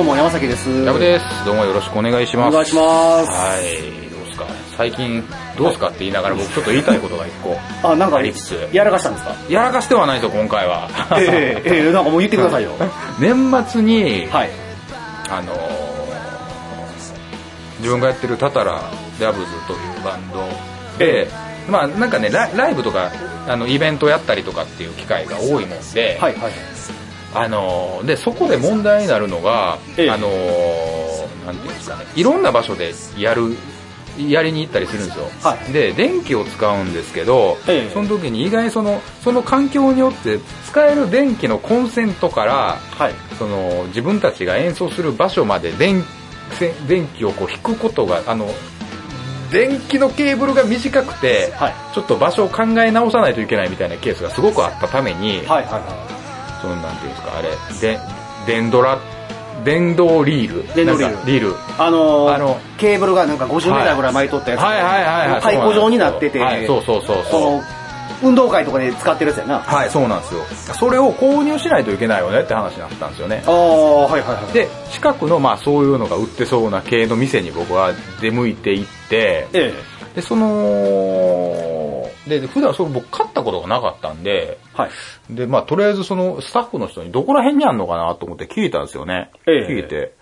[0.00, 0.70] はい、どうも山崎です。
[0.84, 1.44] ヤブです。
[1.44, 2.48] どうもよろしくお願いします。
[2.48, 2.80] お願いしま
[3.24, 3.30] す。
[3.30, 4.10] はい。
[4.10, 4.46] どうですか
[4.78, 5.22] 最近、
[5.58, 7.54] どうですかって言いながら僕ちょっと言いたいことが一個。
[7.86, 9.34] あ、なんかありつつ、やらかしたんですか？
[9.50, 10.88] やらかしてはないぞ、今回は。
[11.18, 12.70] ええええなんかもう言ってくださいよ。
[13.20, 14.50] 年末に、はい。
[15.28, 15.58] あのー
[17.80, 18.78] 自分がやってるタタラ・
[19.18, 20.46] ダブズというバンド
[20.98, 21.28] で、
[21.66, 23.10] まあなんかねライ、ライブとか、
[23.48, 26.52] あの、イベントやったりとかっていう機会が多いもんで、はい、はい。
[27.34, 33.56] あのーで、そこで問題になるのが、ええあのーなんていうんですかね、いろんな場所でやる、
[34.18, 35.24] やりに行ったりするんですよ。
[35.42, 43.14] はいで、電気を使うんですけど、ええその時に意外にその、その環境によって使える電気のコンセントから、はい。
[43.38, 46.04] その、自分たちが演奏する場所まで電
[46.52, 48.48] せ電気をこう引くことが、あの、
[49.50, 51.74] 電気のケーブルが短くて、はい。
[51.94, 56.19] ちょっと場所を考え直さないといけないみたいなケースがすごくあったために、はい、はい、は
[56.60, 57.98] そのなんていうんですか、あれ、で、
[58.46, 58.98] 電ドラ、
[59.64, 60.74] 電動リール。
[60.74, 61.50] 電動リールリール。
[61.50, 61.54] い。
[61.78, 64.60] あのーあのケーブルがなんか50メーターぐらい巻いとったやつ。
[64.60, 65.40] はいはいはいはい。
[65.40, 67.40] 太鼓状になってて、はい、そうそうそうそそう。
[67.58, 67.62] の、
[68.22, 69.56] 運動会とかで使ってるやつやな。
[69.56, 70.74] あはい、そうなんですよ。
[70.74, 73.42] それを購入しないといけないよねって話になったんですよね。
[73.46, 74.52] あ、はい、はい、はい。
[74.52, 79.74] で、近くのまあそういうのが売ってそうな系の店に僕は出向いて行って、え
[80.14, 84.90] で、その、で、普段それ僕買ったことがなかったんで、えはい。
[85.30, 89.30] で、まあとりあえずそのスタッフの人にどこら辺にあんのかなと思って聞いたんですよね。
[89.46, 90.12] ええ聞いて。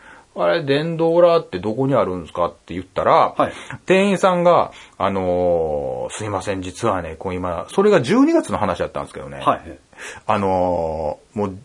[0.41, 3.53] あれ、電動ラーってどこにあるんですかって言ったら、はい
[3.87, 9.41] 店員さんが、あのーすいません、実はね、こう今、それが12月の話だったんですけどね。
[9.41, 9.79] はい。
[10.27, 11.59] あのーもう、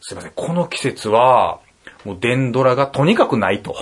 [0.00, 1.60] すいません、この季節は、
[2.04, 3.74] もう電ドラがとにかくないと。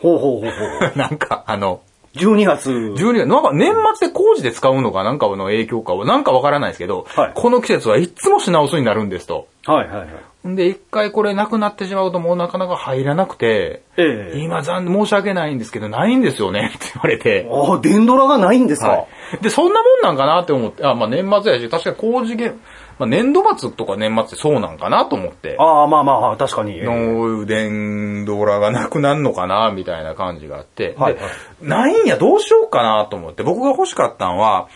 [0.00, 0.92] ほうほうほうほう。
[0.98, 1.80] なんか、あの、
[2.14, 2.70] 12月。
[2.70, 9.48] 12月、なんか年末で工事で使うのかなんかの影響かは、なんかわからないですけど、はいこの季節はいつも品薄になるんですと。
[9.66, 10.08] はい、はい、はい。
[10.48, 19.06] んで、一回これなくなってしまうともうなかなか入らなくて、ええ今残念、申し訳ないんですけど、ないんですよねって言われて、ああ、電ドラがないんですか、は
[19.40, 19.42] い。
[19.42, 22.54] で、そんなもんなんかなって思って、あ、まあ年末やし、確かに工事現、
[23.02, 25.56] まあ年度末とか年末ってそうなんかなと思って。
[25.58, 26.78] ああ、まあまあ、確かに。
[26.78, 30.94] ええの電ドラがなくなるのかなみたいな感じがあって。
[30.96, 31.20] はいで
[31.60, 33.42] ないんや、どうしようかなと思って。
[33.42, 34.68] 僕が欲しかったのは、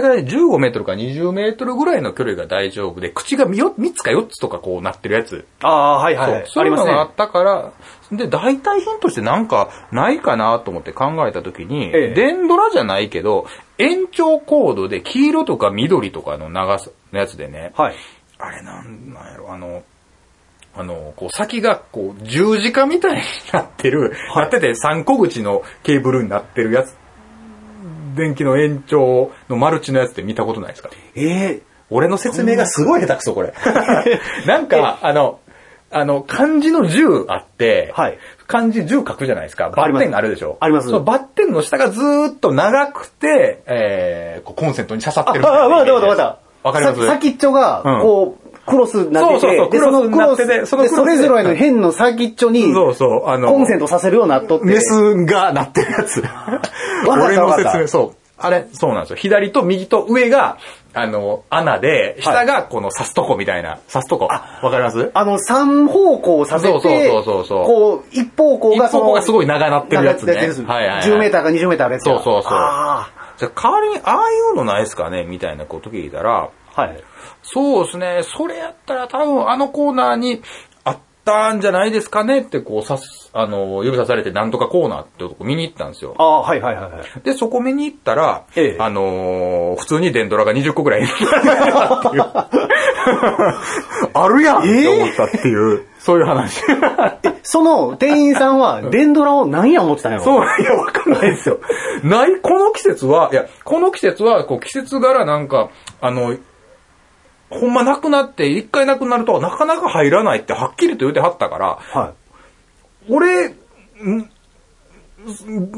[0.00, 5.46] だいたい15メートルか20メートルぐらいの距離が大丈夫で、口が 3, つか4つとかこうなってるやつ。
[5.62, 6.40] ああ、はいはい、はい。
[6.42, 7.10] そうそういうのがあね。
[7.12, 7.72] ったから、
[8.12, 13.46] で、代替品としてなんかないかなと思って考えたときに、ええ電ドラじゃないけど、
[13.78, 17.96] 延長コードで黄色とか緑とかの長さのやつでね、はい。
[18.38, 19.82] あれなんなんやろ、あの、
[20.74, 26.94] あの、こう先がこう十字架みたいになってる、なってて3個口のケーブルになってるやつ、
[28.16, 30.90] 電気の延長のマルチのやつって見たことないですか？
[31.14, 33.54] ええ俺の説明がすごい下手くそ、これ。
[34.46, 35.38] なんか、あの、
[35.92, 38.18] あの、漢字の10あって、はい。
[38.48, 39.70] 漢字10書くじゃないですか？
[39.70, 40.56] バッテンがあるでしょ？
[40.58, 40.88] あります。
[40.90, 46.68] そう、バッテンの下がずーっと長くて、えー、こうコンセントに刺さってるああ、わかったわかったわかった。
[46.68, 47.00] わかります？
[47.06, 48.02] さ先っちょが、うん。
[48.02, 50.96] こう、クロスになってて、そうそうそうで、そのククロロスっててそのクロスで。
[50.96, 54.66] それぞれの辺の先っちょに、そうそう、あの、コンセントさせるようになっとって。
[54.66, 56.22] メスがなってるやつ。
[56.22, 56.60] た
[57.08, 58.16] 俺の説明、そう。
[58.38, 59.16] あれ、そうなんですよ。
[59.16, 60.58] 左と右と上が、
[60.92, 64.26] あの、穴で、下がこの刺すとこみたいな、刺すとこ。
[64.26, 65.10] わかります？
[65.14, 66.88] あの、三方向させて、そうそ
[67.20, 70.34] うそうそうこう、一方向が一方向がすごい長なってるやつね。
[70.34, 71.02] はいはいはい。
[71.02, 72.14] 10メーターか20メーターあるやつや。
[72.16, 72.52] そうそうそう。
[72.52, 75.24] あじゃあ代わりに、ああいうのないですかね？
[75.24, 77.02] みたいなこと聞いたら、あはい。
[77.48, 80.42] そうですね、それやったら多分あのコーナーに
[80.84, 86.14] あったんじゃないですかねってこうさす、あの、指さされてなんとかコーナーってとこ見に行ったんですよ。
[86.18, 87.02] ああ、はいはいはいはい。
[87.22, 91.06] で、そこ見に行ったら、ええあのー普通に電ドラが20個ぐらい
[94.14, 96.62] あるやんって思ったっていう、そういう話。
[97.42, 100.24] その店員さんは、電ドラを何や思ってたんやろ？
[100.24, 101.58] そう、いや、わかんないですよ。
[102.02, 105.70] ない、この季節は、いや、この季節は、こう、季節柄なんか、
[106.00, 106.36] あの、
[107.50, 112.12] ほんまなくなって、一回なくなると、なかなか入らないってはっきりと言ってはったから、は
[113.08, 113.12] い。
[113.12, 113.54] 俺、ん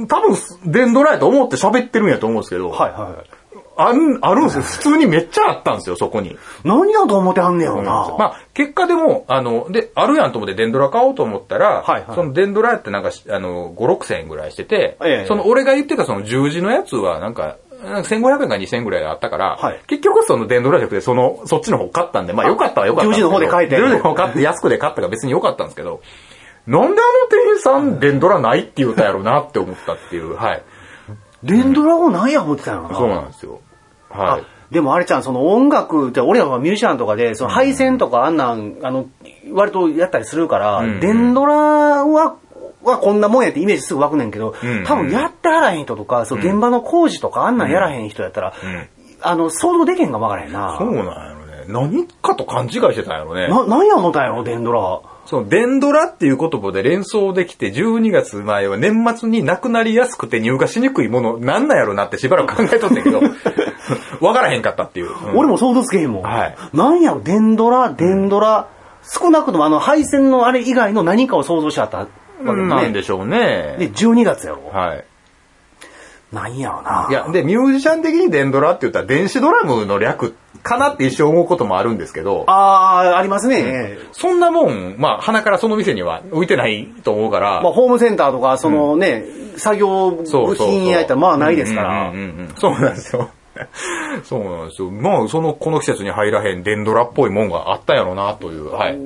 [0.09, 0.37] 多分、
[0.67, 3.39] 電ドラやと思って喋ってるんやと思うんですけど、はいはいはい。
[3.81, 4.63] あん、あるんですよ。
[4.63, 6.37] 普通にめっちゃあったんですよ、そこに。
[6.65, 8.17] 何やと思ってはんねやろな。
[8.19, 26.01] まあ、結果でも、あの、で、あるやんと思って電ドラ買おうと思ったら、はいはいその電ドラってなんかし、あの、5、6千円ぐらいしてて、ええその俺が言ってたその十字のやつはなんか1500円か2000円ぐらいあったから、はい結局その電ドラじゃなくて、その、そっちの方買ったんで、まあよかったはよかったんですの方で買えて十字の方買って安くで買ったから別によかったんですけど、
[26.67, 30.63] なんであの店員さん電ドラないって言ったやろうなって思ったっていう、はい。
[31.43, 32.97] 電ドラを何や思ってたんやろな。
[32.97, 33.61] そうなんですよ。
[34.11, 34.75] はい。
[34.75, 39.09] でもあれちゃん、その音楽って、俺らはミュージシャンとかで、その配線とかあんなん、あの、
[39.53, 41.55] 割とやったりするから、うん電ドラ
[42.05, 42.37] は、
[42.83, 48.53] はこんなもんやってイメージすぐ湧くねんけど、うん多分やってはらへん人とか、そう現場の工事とかあんなんやらへん人やったら、ん
[49.21, 50.77] あの、想像できへんかもわからへんな。
[50.79, 51.65] そうなんやろね。
[51.67, 53.49] 何かと勘違いしてたんやろね。
[53.49, 55.01] な、なんや思ったんやろ、電ドラ。
[55.27, 63.21] その、デンドラっていう言葉で連想できて、12月前は年末になくなりやすくて入荷しにくいもの、なんなんやろなってしばらく考えとってんけど、
[64.27, 65.11] わからへんかったっていう。
[65.11, 66.23] うん俺も想像つけへんもん。
[66.23, 68.69] はいなんやろ、電ドラ、電ドラ、
[69.03, 72.07] 少なくともあの、配線のあれ以外の何かを想像しちゃった
[72.45, 72.67] わけだね。
[72.67, 73.77] なんでしょうね。
[73.79, 74.69] で、12月やろ。
[74.69, 75.05] はい。
[76.33, 77.07] なんやろな。
[77.11, 83.99] いや、で、ミュージシャン的にデンドラって言ったら電子ドラムの略かなって一生思うこともあるんですけど、あー、ありますね。
[84.13, 89.25] そんなもん、まあ、鼻からその店には置いてないと思うから、まあ、ホームセンターとか、そのね、
[89.57, 92.15] 作業部そうそうそう品やったらまあないですからうん。
[92.15, 93.31] うんうんうんそうなんですよ。
[94.25, 94.91] そうなんですよ。
[94.91, 98.99] まあ、その、この季節に入らへんデンドラっぽいもんがあったんやろな、という、はい。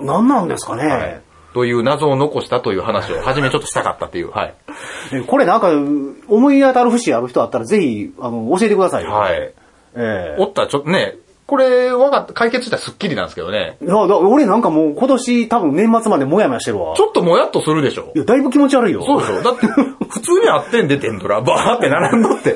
[0.00, 0.86] 何なんですかね。
[0.86, 1.20] はい。
[1.54, 4.54] という謎を残したという話を、初めちょっとしたかったっていう、はい。
[5.12, 5.70] えこれなんか、
[6.28, 9.10] 思い当たる節ある人あったら、ぜひ、あの、教えてくださいよ。
[9.10, 9.34] はい。
[9.36, 9.54] え
[9.94, 11.16] えおったらちょっとね、
[11.46, 13.76] これ、わかった、解決したらスッキリなんですけどね。
[13.82, 16.94] いやだ俺なんかもう今年多分年末までもやもやしてるわ。
[16.96, 19.02] ちょっともやっとするでしょいや、だいぶ気持ち悪いよ。
[19.04, 22.54] そうでしょだって、普通にあってんで、デンドラ、バーって並んどって。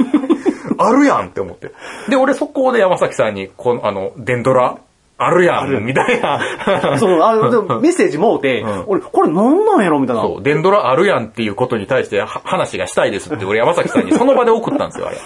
[0.78, 1.72] あるやんって思って。
[2.08, 4.78] で、俺そこで山崎さんに、この、あの、デンドラ、
[5.26, 6.40] あるやん、みたいな。
[6.98, 10.22] そう、あの、でも メッセージもうて、うん俺、これなんなんやろみたいな。
[10.22, 15.16] そう、デンドラあるやんっていうことに対しては話がしたいですって俺山崎さんにその場で送ったんですよ、あれ。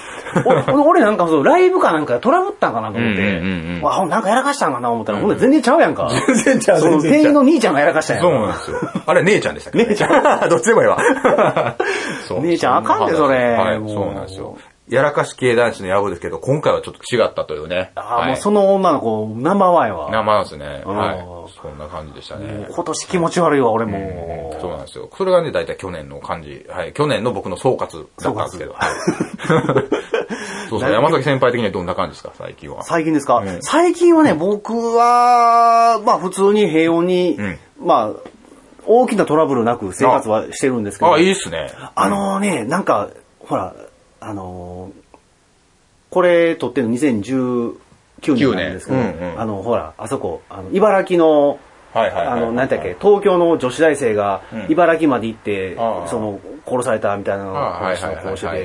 [0.73, 6.11] 俺俺なんかそう、ライブかなんかでトラブったんかなと思って、うんわなんかやらかしたんかな思ったら、ほんで全然ちゃうやんか。
[6.27, 8.79] 全然ちゃうその店員の兄ちゃんがやらかしたんやそうなんですよ。
[9.07, 9.85] あれ姉ちゃんでしたっけ？
[9.85, 10.49] 姉ちゃん。
[10.49, 10.99] どっちでもいいわ。
[12.43, 14.57] 姉ちゃんあかんでそれはい、そうなんですよ。
[14.91, 17.93] やらかし系男子の野望ですけど、今回はちょっと違ったというね。
[17.95, 20.11] ああ、はいもうその女の子、ナンバーワンやわ。
[20.11, 20.83] 生ですね。
[20.87, 21.19] うんはい。
[21.63, 22.67] そんな感じでしたね。
[22.71, 24.57] 今年気持ち悪いわ、俺も。
[24.61, 25.11] そうなんですよ。
[25.17, 26.67] それがね、大体去年の感じ。
[26.69, 26.93] はい。
[26.93, 28.73] 去年の僕の総括だったんですけど。
[28.73, 28.91] はい。
[30.69, 30.93] そうそう。
[30.93, 32.83] 山崎先輩的にはどんな感じですか、最近は。
[32.83, 38.29] 最近ですか、うん最近はね、僕は、まあ普通に平穏に、うんまあ、
[38.87, 41.13] 大きなトラブルなく生活はしてるんですけど。
[41.13, 41.71] あ、いいっすね。
[41.95, 43.11] あのね、なんか、
[43.41, 43.75] ほら、
[44.29, 45.09] あのー
[46.11, 47.75] これ撮ってるの2019
[48.35, 48.51] 年。
[48.57, 49.41] なんですけど、9年うんうん。
[49.41, 51.59] あの、ほら、あそこ、あの茨城の、
[51.93, 54.67] あの、なんだっけ、東京の女子大生がうん。
[54.71, 56.09] 茨城まで行って、ああ。
[56.09, 57.55] その、殺されたみたいなのを。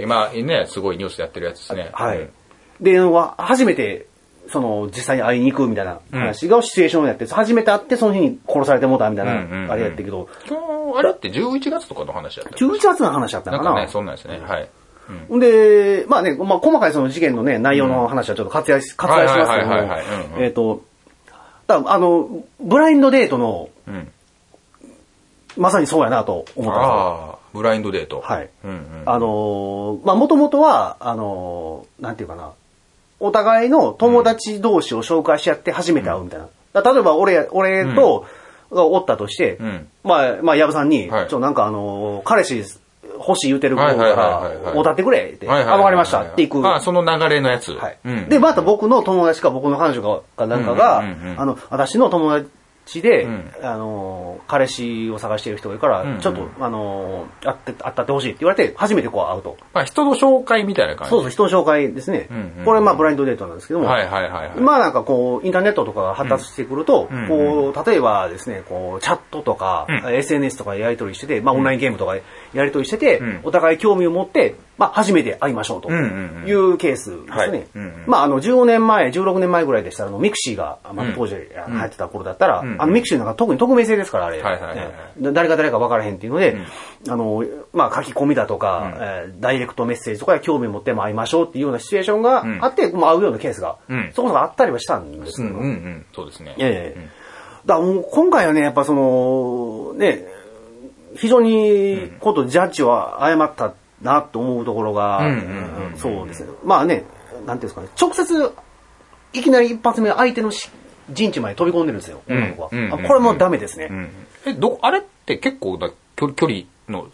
[0.01, 1.89] 今ね、すごいニュースでやってるやつですね。
[1.91, 2.19] はい。
[2.19, 2.29] うん。
[2.81, 4.07] で、は初めて、
[4.49, 9.67] その、実際に会いに行くみたいな話がシチュエーションやって、初めて会って、その日に殺されてもうたみたいうんうんうん。
[9.67, 10.29] な、あれやったけど、
[10.95, 13.69] あれって11月とかの話やったっけ11月の話だったのかな？
[13.71, 14.39] なんかね、そんなんですね。
[14.41, 14.69] はい。
[15.35, 20.83] んで、まあね、まあ細かいその事件のね、内容の話はちょっと割愛し、割愛しますけどもえっと、
[21.67, 24.11] だあの、ブラインドデートの、うん。
[25.55, 27.39] まさにそうやなと思ったんですよ。
[27.53, 28.21] ブラインドデート。
[28.21, 28.49] はい。
[28.63, 29.03] うんうん。
[29.05, 32.51] あのー、まあもともとは、あのー、なんていうかな、
[33.19, 36.47] お互いの友達同士を紹介し合って初めて会うみたいな。
[36.81, 38.25] 例えば俺、俺と、
[38.71, 42.63] がおったとして、うんまあ、まあ、矢部さんに、はいちょ、なんかあのー、彼氏
[43.27, 46.67] 欲しい言うてる子からおたってくれって、あ、わかりましたって行く。
[46.67, 47.73] あ、その流れのやつ。
[47.73, 47.97] はい。
[48.03, 48.29] うん。
[48.29, 51.03] で、また僕の友達か僕の彼女かかなんかが、
[51.37, 52.49] あの、私の友達
[53.01, 59.57] で、うんあの、彼氏を探している人がいるから、うんうんちょっと、あの、会って、会ったってほしいって言われて、初めてこう会うと。
[59.73, 61.09] まあ、人の紹介みたいな感じ。
[61.09, 62.27] そうそう、人の紹介ですね。
[62.29, 64.59] うんうんうんこれまあブラインドデートなんですけども、はいはいはいはい。
[64.59, 72.21] まあなんかこう、インターネットとかが発達してくると、うんこう、例えばですね、こう、チャットとか、うん SNS とかやり取りしてて、まあオンラインゲームとかや
[72.63, 77.67] り取りしてて、うんお互い興味を持って、まあ初めて会いましょうというケースですね。
[78.07, 84.41] まああの、15年前、16年前ぐらいでしたら、あの、 mixi が、まあ当時流行ってた頃だったら、うんあの、 mixi なんか特に匿名性ですから、あれ。
[85.19, 86.57] 誰が誰か分からへんっていうので、
[87.07, 94.11] あの、まあ書き込みだとか、えーダイレクトメッセージとかで興味を持っても会いましょうっていうようなシチュエーションがあって、まあ会うようなケースが、うん。
[94.13, 95.59] そこそこあったりはしたんですけど。
[96.15, 96.55] そうですね。
[96.57, 97.09] ええ。
[97.65, 100.25] だもう今回はね、やっぱその、ね、
[101.15, 103.73] 非常にことジャッジは誤った
[104.03, 105.21] なと思うところが、
[105.95, 106.49] そうですね。
[106.63, 107.05] まあね、
[107.45, 108.51] なんていうんですかね、直接、
[109.33, 110.69] いきなり一発目相手のし
[111.09, 112.69] 陣地まで飛び込んでるんですよ、女の子は。
[112.69, 113.87] これもダメですね。
[113.89, 114.09] うん。
[114.45, 117.07] え、ど、あれって結構だ、距離、距離の、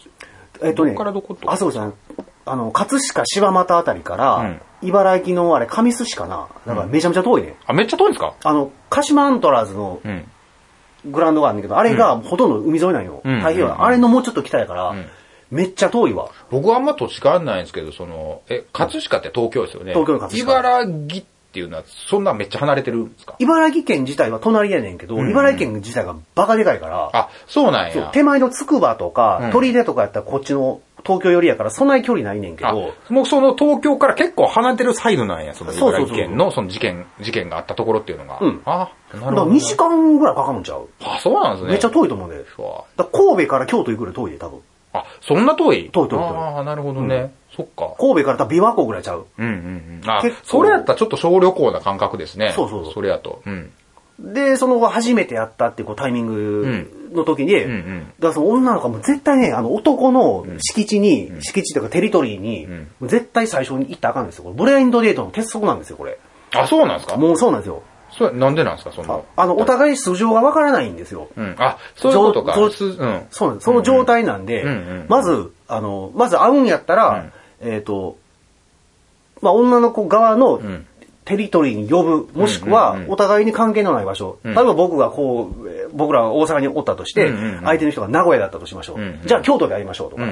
[0.62, 1.92] えっとね、どこからどことあ、そうですね。
[2.46, 6.46] あの、葛飾柴又あたりから、うん茨城のあれ、神栖市かな。
[6.66, 7.54] だからめちゃめちゃ遠いね。
[7.66, 8.32] あ、めっちゃ遠いんですか？
[8.42, 10.24] あの、鹿島アントラーズのうん。
[11.12, 13.20] グラウンドがあるんだけど、あれがほとんど海沿いなんよ。
[13.22, 15.04] うん太平洋、うんあれのもうちょっと北やから、ん
[15.50, 16.30] めっちゃ遠いわ。
[16.50, 19.92] 僕はあんま土地変わんないんですけど、その、え、葛飾って東京ですよね。
[19.92, 23.34] 東京の葛飾茨城っていうのは、そんなめっちゃ離れてるんですか？
[23.40, 28.10] 茨城県自体は隣やねんけど、ん茨城県自体がバカでかいから、あ、そうなんや。
[28.12, 38.38] 手前のつくばとか、うん取手とかやったらこっちの東京寄りやから、そんなに距離ないねんけあど、、もうその東京から結構離れてるサイドなんや、その茨城県のその事件、事件があったところっていうのが。
[38.40, 39.50] うんあ、なるほど。
[39.50, 40.88] 2時間ぐらいかかるんちゃう？
[41.02, 41.70] あ、そうなんですね。
[41.72, 42.36] めっちゃ遠いと思うね。
[42.58, 44.60] うわだ神戸から京都行くぐらい遠いで、多分。
[44.92, 45.90] あ、そんな遠い？
[45.90, 47.32] 遠い遠い遠いああ、なるほどね。
[47.56, 47.94] そっか。
[47.98, 49.26] 神戸から多分琵琶湖ぐらいちゃう。
[49.38, 50.10] うんうんうん。
[50.10, 52.52] あそれやったらちょっと小旅行な感覚ですね。
[52.56, 53.42] そうそうそうそれやと。
[53.46, 53.70] うん。
[54.20, 62.66] で、その後初めてやったっていうこうタイミングの時に、うんうんだからその女の子も絶対ね、あの男の敷地に、敷地というかテリトリーに、
[63.00, 64.44] う絶対最初に行ったらあかんですよ。
[64.44, 66.18] これブレインドデートの鉄則なんですよ、これ。
[66.54, 67.16] あ、そうなんですか？
[67.16, 67.82] もうそうなんですよ。
[68.20, 69.20] それ、なんでなんですかそんなあ。
[69.34, 71.28] あの、お互い素性がわからないんですよ。
[71.38, 71.54] うん。
[71.58, 72.52] あ、そういうことか。
[72.54, 73.26] そうん。
[73.30, 73.64] そうなんです。
[73.64, 78.18] その状態なんで、うんうんまず、あの、まず会うんやったら、えっ、と、
[79.40, 80.86] まあ、女の子側のん
[81.30, 84.38] テリトリーに呼ぶ、もしくはお互いに関係のない場所。
[84.42, 87.26] 例えば僕がこう、えー僕らが大阪におったとして、
[87.64, 88.96] 相手の人が名古屋だったとしましょう。
[89.26, 90.22] じゃあ京都で会いましょうとか。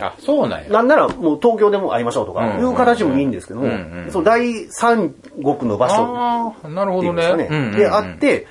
[0.00, 0.68] あ、そうなんや。
[0.70, 3.66] なんならもう東京でも会いましょうとか、いう形もいいんですけども、
[4.10, 5.10] その第三
[5.42, 7.48] 国の場所ああ、なるほっていうんどね。
[7.76, 8.46] であっ、て、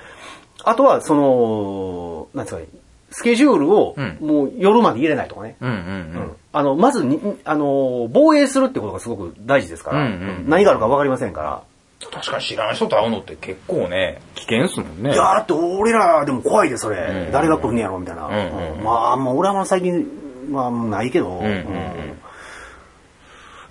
[0.64, 2.66] あとは、その、なんですかね、
[3.10, 5.56] スケジュールをうんもう夜まで入れないとかね。
[6.56, 11.62] あの、まずに、あの、防衛するってことがすごく大事ですから、うんうんうん何があるか分かりませんから。
[12.10, 15.12] 確かに知らん人と会うのって結構ね、危険っすもんね。
[15.12, 16.96] いやーって俺らでも怖いで、それ。
[17.26, 18.26] うん誰が来るんやろみたいな。
[18.26, 20.06] うんうんうんまあ、もう俺はまあ最近、
[20.50, 21.28] まあ、ないけど。
[21.28, 22.16] うんうんうん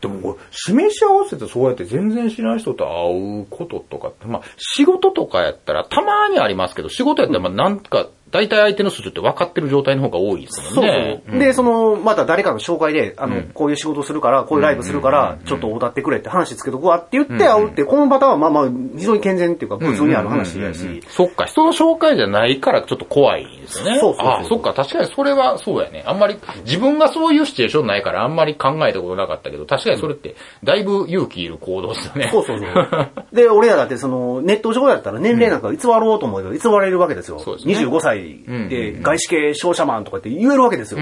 [0.01, 11.23] でもこれ、示し合わせてそうやって全然知らない人と会うこととかって、まあ、仕事とかやったらたまにありますけど、仕事やったらまあなんか、大体相手の素性って分かってる状態の方が多いですもそうんね。
[11.27, 11.39] そう。
[11.39, 21.01] で、その、また誰かの紹介で、あの、うんこういう仕事するから、こういうライブするから、ちょっと歌ってくれって話つけとくわって言って会うって、このパターンはまあまあ、非常に健全っていうか、普通にある話やし。
[21.09, 23.99] そっか、人の紹介じゃないからちょっと怖いですよね。
[23.99, 26.03] そうそうそうあそっか、確かにそれはそうやね。
[26.05, 32.29] あんまり、自分がそういうシチュエーションないからあんまり考えたことなかったけど、確かにそれって、だいぶ勇気いる行動ですよね。
[32.31, 33.09] そうそうそう。
[33.35, 37.39] で、俺らだってその、ネット上だったら年齢なんか偽ろうと思えば偽られるわけですよ。
[37.39, 40.99] そうですね25歳うんで外資系商社マンとかって言えるわけですよ。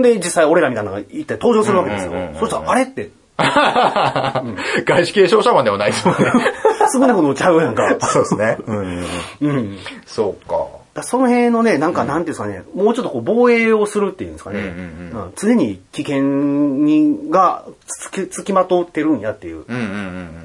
[0.00, 2.12] で、実際俺らみたいなのが一体登場するわけですよ。
[2.40, 3.10] そしたら、あれって、
[4.84, 6.32] 外資系商社マンではないですもんね。
[6.88, 7.96] すぐなことちゃうやんか。
[8.00, 8.56] そうですね。
[8.66, 9.06] うん
[9.40, 9.78] うん。
[10.06, 10.66] そうか。
[10.94, 14.74] だその辺のね、なんかなんていうんですかね、もうちょっとこう防衛をするっていうんですかね、
[15.36, 19.64] 常に危険にがつきつきまとってるんやっていう。
[19.66, 19.82] うんうん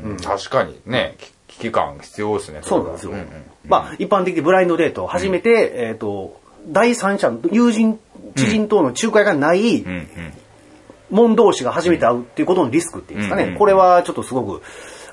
[0.06, 0.18] うんうん。
[0.18, 2.60] 確かにね、き危機感必要ですね。
[2.62, 3.12] そうなんですよ。
[3.12, 3.28] んん
[3.68, 8.00] まあ、一般的にブラインドデートを始めて、えっ、と、第三者の友人、
[8.36, 9.86] 知人等の仲介がない。
[11.10, 13.44] 門同士が初めて会うっていうことのリスクっていうんですかね。
[13.44, 14.62] うんうんこれはちょっとすごく、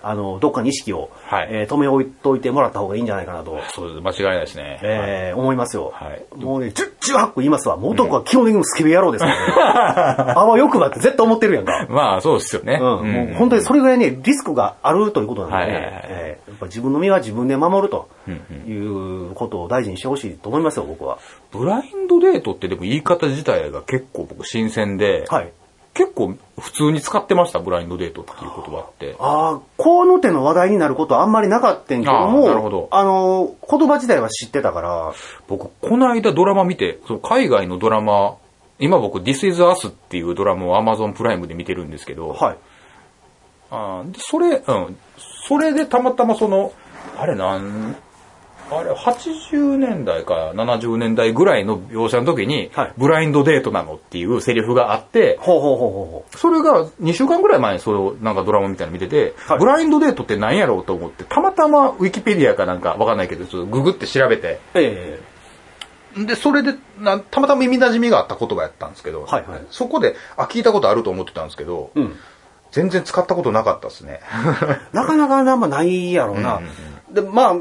[0.03, 4.01] あの、どっかに意識を、はいえー止め置いといてもらった方がいいんじゃないかなと、そうです。
[4.03, 4.81] 間違いないですね。
[4.83, 5.93] えー思いますよ。
[5.95, 7.77] はいもうね、十中八個言いますわ。
[7.77, 10.33] もう男は基本的にスケベ野郎ですからね。
[10.37, 11.87] あわよくばって絶対思ってるやんか。
[11.89, 12.79] まあ、そうですよね。
[12.81, 16.14] うん、もう本当にそれぐらいね、リスクがあるということなんでね、はいはいはいえーや
[16.55, 18.35] っぱ自分の身は自分で守るとうん
[18.71, 21.19] いうことを大事にしてほしいと思いますよ、僕は。
[21.53, 25.53] ブラインドデートってでも言い方自体が結構僕新鮮で、はい。
[25.95, 29.15] 結構普通に使ってました、ブラインドデートっていう言葉って。
[29.21, 35.13] ああ、この手の話題になることはあんまりなかったんけども、なるほどあの、言葉自体は知ってたから、
[35.47, 38.35] 僕、この間ドラマ見て、その海外のドラマ、
[38.81, 42.57] 今僕、This is Us っていうドラマを Amazon プライムで見てるんですけど、はい。
[43.71, 44.97] あーでそれ、うん。
[45.47, 46.73] それでたまたまその、
[47.19, 47.97] あれなん、
[48.71, 52.93] あれ、80年代か70年代ぐらいの描写の時に、はい。
[52.97, 59.59] ブラインドデートなのっていうセリフがあって、ほうほうほうほうほそれが2週間ぐらい前にそれをなんかドラマみたいなの見てて、はい。
[59.59, 64.59] ブラインドデートって何やろうと思って、たまたまウィキペディアかなんかわかんないけど、ちょっとググって調べて、う。
[64.77, 65.21] え
[66.17, 69.61] で、それでな、たまたま耳馴染みがあった言葉やったんですけど、はいはい。
[69.71, 72.17] そこで、あ、聞いたことあると思ってたんですけど、えうん。
[72.75, 74.21] 全然使ったことなかったですね。
[74.93, 76.61] なかなかなんかないやろうな。
[77.13, 77.61] で、まあ、い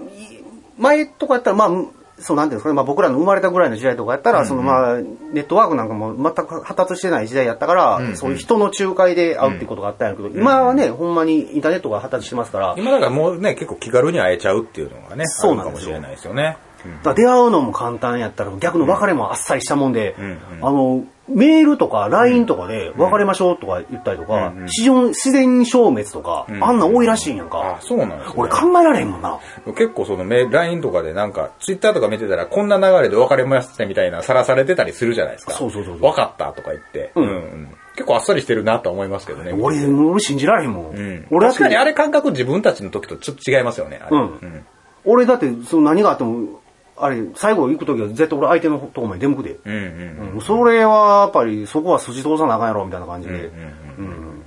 [0.77, 1.69] 前とかやったら、まあ、
[2.17, 8.17] そうなんていうんですかね、まあ僕らの生まれたぐらいの時代とかやったら、そのまあ、ネットワークなんかも全く発達してない時代やったから、んうん。
[8.17, 16.57] そういう人の仲介で会うっていうことがあったんやけど、今はね、ほんまにインターネットが発達してますから、今だからもうね、結構気軽に会えちゃうっていうのがね、そうかもしれないですよね。
[17.03, 20.39] だ出会うのも簡単やったら逆の別れもあっさりしたもんで、うんうん。
[20.61, 28.33] あの、メールとか LINE とかで別れましょうとか言ったりとか、自然自然消滅とか、んあんなん多いらしいんやんあか。、そうなんですね。
[28.35, 29.39] 俺考えられへんもんな。
[29.65, 35.53] 結構そのメ LINE とかでなんか、Twitter とか見てたらこんな流れで別れましたみたいなさらされてたりするじゃないですか。
[35.53, 37.11] そうそうそう分かったとか言って。
[37.15, 39.53] うんうん結構あっさりしてるなとは思いますけどね。
[39.53, 40.95] 俺、俺信じられへんもん。
[40.95, 41.27] うん。
[41.29, 44.01] 俺確かにあれ感覚自分たちの時とちょっと違いますよね。
[44.09, 44.65] うん
[45.05, 46.61] 俺だって、その何があっても、
[46.97, 49.57] あれ、最後行くときは絶対俺相手のとこまで出向くで。
[49.65, 50.31] うんうん。
[50.35, 53.51] うん、それはやっぱりそこは筋通さなあかんやろ、みたいな感じで。
[53.97, 54.43] うん。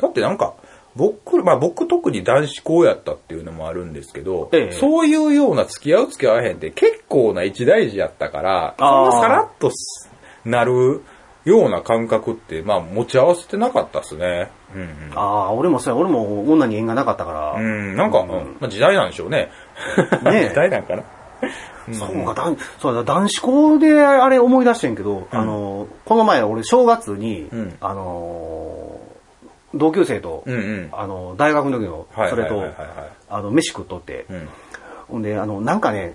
[0.00, 0.54] だってなんか、
[0.96, 10.10] 僕、まあ僕特に男子校やったっていうのもあるんですけど、ええそういうような付き合う付き合わへんって結構な一大事やったから、そんなさらっとす
[10.46, 11.02] なる
[11.44, 14.50] ような感覚って、まあ持ち合わせてなかったっすね。
[14.74, 14.88] うんうん。
[15.14, 17.52] ああ、俺もそうや、俺も女に縁がなかったから。
[17.52, 19.50] うん、なんか、うんまあ、時代なんでしょうね。
[20.24, 21.02] ねえ 時代なんかな。
[21.92, 29.00] そうか、だんそうだ、男子校であれ思い出してんけど、あの、この前俺正月に、うんあの、
[29.74, 30.88] 同級生と、うんうん。
[30.92, 34.48] あの、大学の時の、はいそれとはいはいはいはい、あの、飯食っとって、うん。
[35.08, 36.14] ほんで、あの、なんかね、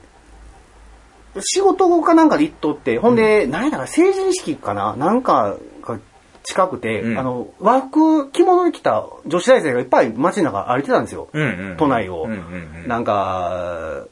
[1.39, 5.99] 仕事かなんかで行っとって、ほんで、何やったかな成人式かななんかが
[6.43, 11.29] 近くて、うんあの、和服、着物で来た女子大生がいっぱい街の中歩いてたんですよ。
[11.31, 11.77] うんうん。
[11.77, 12.87] 都内をうんうんうん。
[12.87, 14.05] なんか、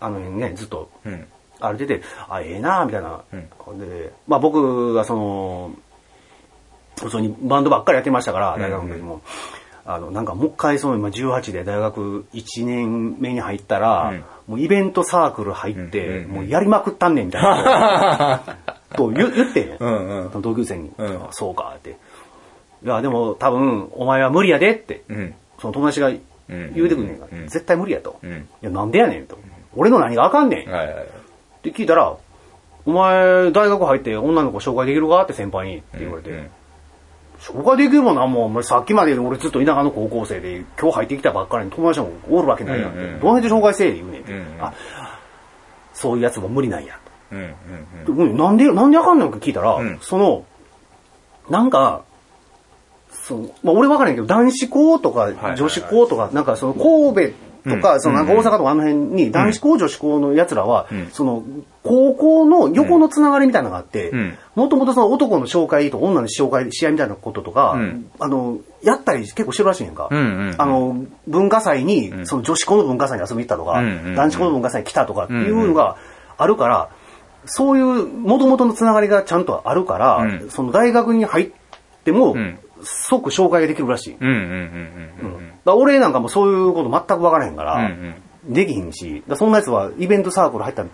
[0.00, 1.26] あの辺ね、ずっとうん。
[1.60, 3.20] 歩いてて、あ、ええなみたいな。
[3.78, 5.72] で、まあ僕はその、
[7.00, 9.20] 普通にバンドばっかりやってましたから、大学の時も。
[9.84, 18.42] あの、なんかもう一回その今18で大学1年目に入ったら、うんもうイベントサークル入って、もうやりまくったんねんみたいな
[18.90, 20.90] こ とを言言ってん、うんうんその同級生に、
[21.30, 21.96] そうかって。
[22.84, 25.34] いや、でも多分お前は無理やでって、うん。
[25.60, 28.18] その友達が言うてくんねんから、うん絶対無理やと。
[28.24, 29.38] うんいや、なんでやねんと。
[29.76, 30.70] 俺の何があかんねん。
[30.70, 31.04] はいはいはい。
[31.04, 31.08] っ
[31.62, 32.16] て聞いたら、
[32.86, 36.50] お前、大学入って女の子紹介できるかって先輩にって言われて、うん
[37.40, 42.90] 紹介できるもんな、もう、さっきまで俺ずっと田舎の高校生で、今日入ってきたばっかりに友達もおるわけないやん。
[42.90, 43.20] って、うんうん。
[43.20, 44.44] どうやって紹介せえ言うねんって、うんうん。
[44.60, 44.74] あ、
[45.94, 46.98] そういうやつも無理なんや。
[47.32, 47.54] うんうん
[48.04, 48.12] と。
[48.12, 48.36] うん。
[48.36, 49.98] なんで、なんであかんのか聞いたら、うん。
[50.02, 50.44] その、
[51.48, 52.02] なんか、
[53.10, 58.00] その、まあ、俺わからんけど、男子校とか女子校とか、なんかその神戸とか、うん。
[58.00, 61.08] そのなんか大阪とかあの辺に、男子校女子校の奴らは、うん。
[61.10, 61.44] その、
[61.82, 68.10] 高校の横のつながりみたいなのがあってうん、もともとその男の紹介と女の紹介、試合みたいなこととか、うん。
[68.18, 70.08] あの、やったり結構してるらしいねんか。
[70.10, 72.26] あの、文化祭に、ん。
[72.26, 73.82] その女子校の文化祭に遊びに行ったとか、
[74.14, 75.96] 男子校の文化祭に来たとかっていうのが
[76.36, 76.88] あるから、
[77.46, 80.50] そういう元々のつながりがちゃんとあるから、うん。
[80.50, 81.50] その大学に入っ
[82.04, 84.16] ても、ん即紹介ができるらしい。
[85.66, 87.90] 俺なんかもそういうこと全く分からへんから、
[88.44, 90.84] できひんし、そんなやつはイベントサークル入った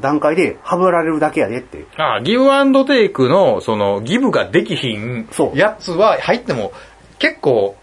[0.00, 1.86] 段階でハブられるだけやでって。
[1.96, 6.72] ああ、ギブアンドテイクの、その、ギブができひんそうやつは入っても、
[7.18, 7.76] 結構、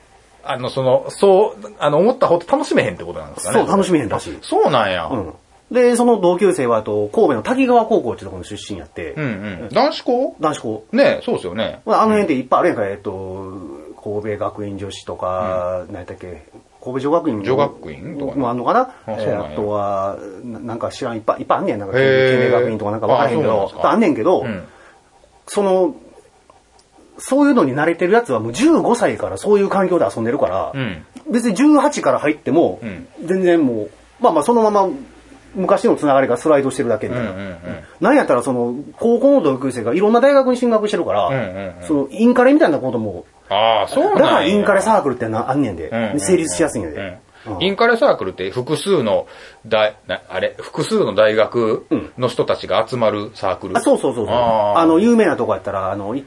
[0.44, 3.60] あの、その、そう、あの、思ったほど楽しめへんってことなんですかね。
[3.60, 4.38] そう、楽しめへんらしい。
[4.42, 5.06] そうなんや。
[5.06, 5.34] うん。
[5.72, 9.28] で、その同級生はあと神戸の滝川高校っていうところの出身やって、うんう
[9.66, 9.70] ん。
[9.72, 10.36] 男子校？
[10.40, 10.86] 男子校。
[10.92, 11.82] ねそうですよね。
[11.86, 13.54] まああの辺っていっぱいあるやんか、えっと、
[14.04, 16.46] 神戸学院女子とか、何やったっけ、
[16.84, 18.80] 神戸女学院女学院とかねもあんのかな？
[18.80, 21.80] ああとは、ななんか知らん、いっぱいいっぱいあんねん。
[21.80, 22.38] なんか、へー。
[22.38, 24.64] 県明学院とかなんかわからへんけどああんねんけど、うん。
[25.48, 25.96] その、
[27.18, 31.06] そういうのに慣れてるやつはもう15歳からそういう環境で遊んでるから、うん。
[31.32, 34.90] 別に18から入ってもうん、全然もう、まあまあそのまま
[35.56, 37.32] 昔のつながりがスライドしてるだけみたいな。
[37.32, 37.58] うんうんうん。
[38.00, 41.88] なんやったらその、高校の同級生がいろんな大学に進学してるから、うんうんうん。
[41.88, 44.20] その、インカレみたいなことも、ああ、そうなんや。
[44.20, 46.98] だからインカレサークルってなあんねんで、うんうんうん成立しやすいんやで。
[46.98, 47.18] うん
[47.54, 47.64] うん。
[47.64, 49.28] インカレサークルって複数の
[49.66, 51.86] 大、なあれ、複数の大学
[52.18, 53.78] の人たちが集まるサークル。
[53.78, 54.36] あそうそうそうそう。
[54.36, 56.24] あの、有名なとこやったら、あの、い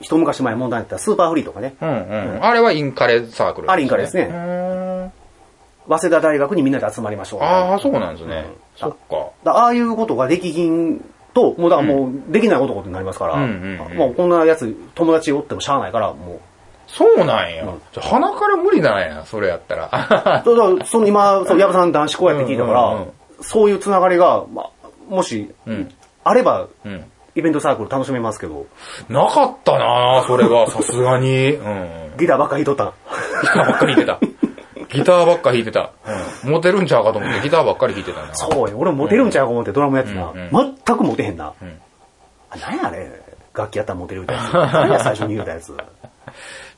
[0.00, 1.92] 一昔前問題になったスーパーフリーとかね、うんう
[2.38, 2.44] ん。
[2.44, 5.12] あれはインカレサークル、あれインカレですね
[5.88, 7.40] 早稲田大学にみんなで集まりましょう。
[7.42, 8.44] ああ、そうなんですね。
[8.48, 9.30] うんそっか。
[9.42, 16.40] だああいうことができひんと、もうだからもう、できない男になりますから、もうこんなやつ、友達おってもしゃあないから、も
[16.86, 17.66] そうなんや。
[18.00, 19.86] 鼻から無理なんや、それやったら。
[20.46, 20.78] う。
[20.78, 23.04] だその今、そう、矢部さん男子校やって聞いたから、
[23.40, 25.92] そういうつながりが、まあ、もし、うん。
[26.24, 27.04] あれば、うん。
[27.34, 28.66] イベントサークル楽しめますけど、
[29.08, 31.52] なかったなそれは、さすがに。
[31.52, 32.12] うん。
[32.18, 32.92] ギターばっかり弾いとった。
[33.42, 34.45] ギターばっかり弾いてた。
[34.96, 35.92] ギターばっか弾いてた。
[36.44, 36.50] うん。
[36.50, 38.34] モテるんちゃうかと思ってギターばっかり弾いてたな。
[38.34, 38.78] そうよ。
[38.78, 40.30] 俺モテるんちゃうか思ってドラムやってな。
[40.30, 40.50] うん
[40.84, 41.46] 全くモテへんな。
[41.46, 41.54] んあ
[42.60, 43.10] 何やあれ
[43.54, 44.72] 楽器やったらモテるみたいな。
[44.72, 45.74] 何や最初に言うたやつ。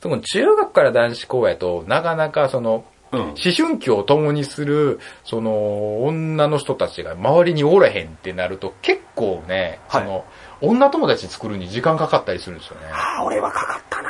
[0.01, 10.25] その中学から男子校やと、なかなかその、うん思春期を共にする、その、女の人たちが周りにおれへんってなると、結構ね、はいその、
[10.61, 12.81] 女友達作るに時間かかったりするんですよね。
[12.91, 14.08] ああ、俺はかかったな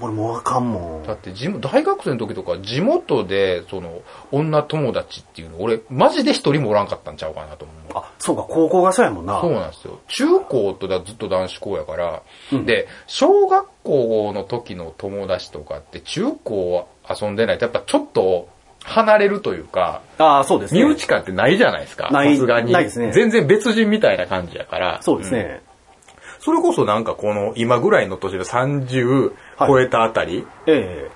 [0.00, 1.02] 俺もうあかんもん。
[1.04, 4.00] だって地元、大学生の時とか地元で、その、
[4.32, 7.76] 女友達っていうの、俺、マジで一人もおらんかったんちゃうかなと思う。
[7.94, 9.40] あ、そうか、高校がそうやもんな。
[9.40, 9.98] そうなんですよ。
[10.08, 12.22] 中高とだずっと男子校やから、
[12.64, 18.48] で、小学校の時の友達とかって中高遊んでないとやっぱちょっと
[18.84, 20.82] 離れるというか、ああ、そうですね。
[20.82, 22.10] 身内感ってないじゃないですか。
[22.10, 22.72] ないさすがに。
[22.72, 25.02] ないですね全然別人みたいな感じやから。
[25.02, 25.62] そうですね。
[26.40, 31.10] それこそなんかこの今ぐらいの年で30超えたあたり、え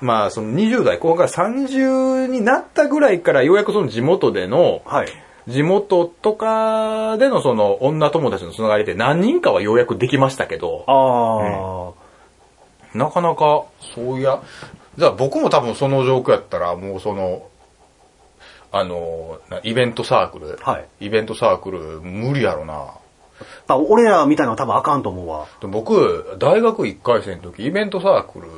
[0.00, 5.08] まあその20代後半から30になったぐらいからようやくその地元でのえ、はい。
[5.48, 11.94] 地元とかでのその女友達のつながりって何人かはようやくできましたけど、あ
[12.94, 14.42] あ、なかなかそういや、
[14.96, 17.48] じゃあ僕も多分その状況やったらもうその、
[18.70, 21.06] あの、なイベントサークル、はい。
[21.06, 22.94] イベントサークル無理やろな。
[23.68, 25.46] あ俺らみたいなのは多分あかんと思うわ。
[25.60, 28.48] で僕、大学1回生の時、イベントサークル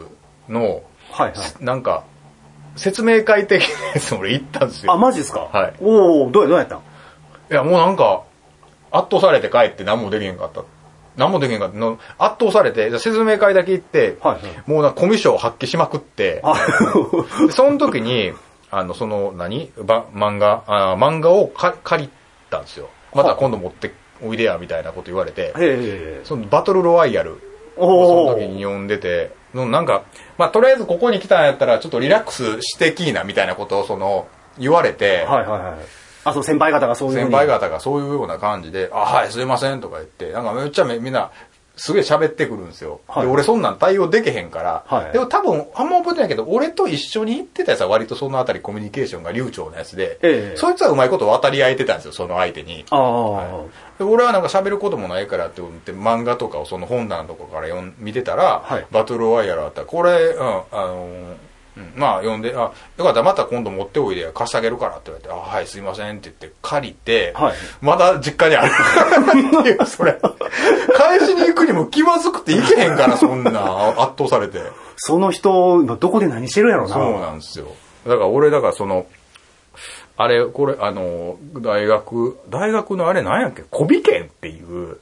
[0.53, 1.65] の、はいはい。
[1.65, 2.05] なんか、
[2.77, 4.93] 説明会的なやつ俺行ったんですよ。
[4.93, 5.49] あ、マジですか？
[5.53, 6.79] はいおおどうや、どうやったん？
[6.79, 6.83] い
[7.55, 8.25] や、もうなんか、
[8.91, 10.63] 圧倒されて帰って何もできへんかった。
[11.17, 11.79] 何もできへんかった。
[11.79, 16.43] の圧倒されて、じゃあ説明会だけ行って、はいはいもうなコミュ障を発揮しまくって、
[17.51, 18.33] その時に、
[18.71, 22.11] あの、その何、ば漫画、あ漫画をか借り
[22.51, 22.89] たんですよ。
[23.15, 23.95] また今度持って
[24.25, 25.53] おいでや、みたいなこと言われて。
[26.25, 27.41] そのバトルロワイヤル
[27.77, 30.05] おおその時に呼んでて、のなんか、
[30.39, 35.75] まあ、とりあえずここに来たんやったら、ちょっとリラックスしてきーな、みたいなことを、その、言われて、はいはいはい。
[36.25, 37.15] あ、そう、先輩方がそういう。
[37.17, 41.31] 先輩方がそういうような感じで、あ、はい、すいません、とか言って、なんかめっちゃめみんな、
[41.77, 43.01] すげえ喋ってくるんですよ。
[43.09, 43.27] はい。
[43.27, 45.13] で、俺そんなん対応できへんから、はい。
[45.13, 50.57] でも多分、あんま覚えてないけど、俺と一緒に行ってたやつは割とそのあたりコミュニケーションが流暢なやつで、ええ。
[50.57, 52.85] そいつはうまいこと渡り合えてたんですよ、その相手に。
[52.91, 53.63] ああ、
[53.99, 58.87] で俺はなんか喋ることもないからって思って漫画とかをその本棚のとこから読ん見てたら、はい。
[58.93, 59.81] バトルロワイヤルあった。
[59.81, 70.19] らこれ、うん、あのーうんまあ読んで、あ、よかったらまた今度持っておいで貸してあげるからって言われて、あ、はい、すいませんって言って借りて、はいまだ実家にあるっていう、それ。
[70.97, 74.61] 返しに行くにも気まずくて行けへんから、そんな圧倒されて。
[74.97, 76.95] その人、今どこで何してるんやろな。
[76.95, 77.67] そうなんですよ。
[78.07, 79.07] だから俺、だからその、
[80.17, 84.99] あれ、これ、あの、大学、大学のあれなんやっけ、コビ研っていう、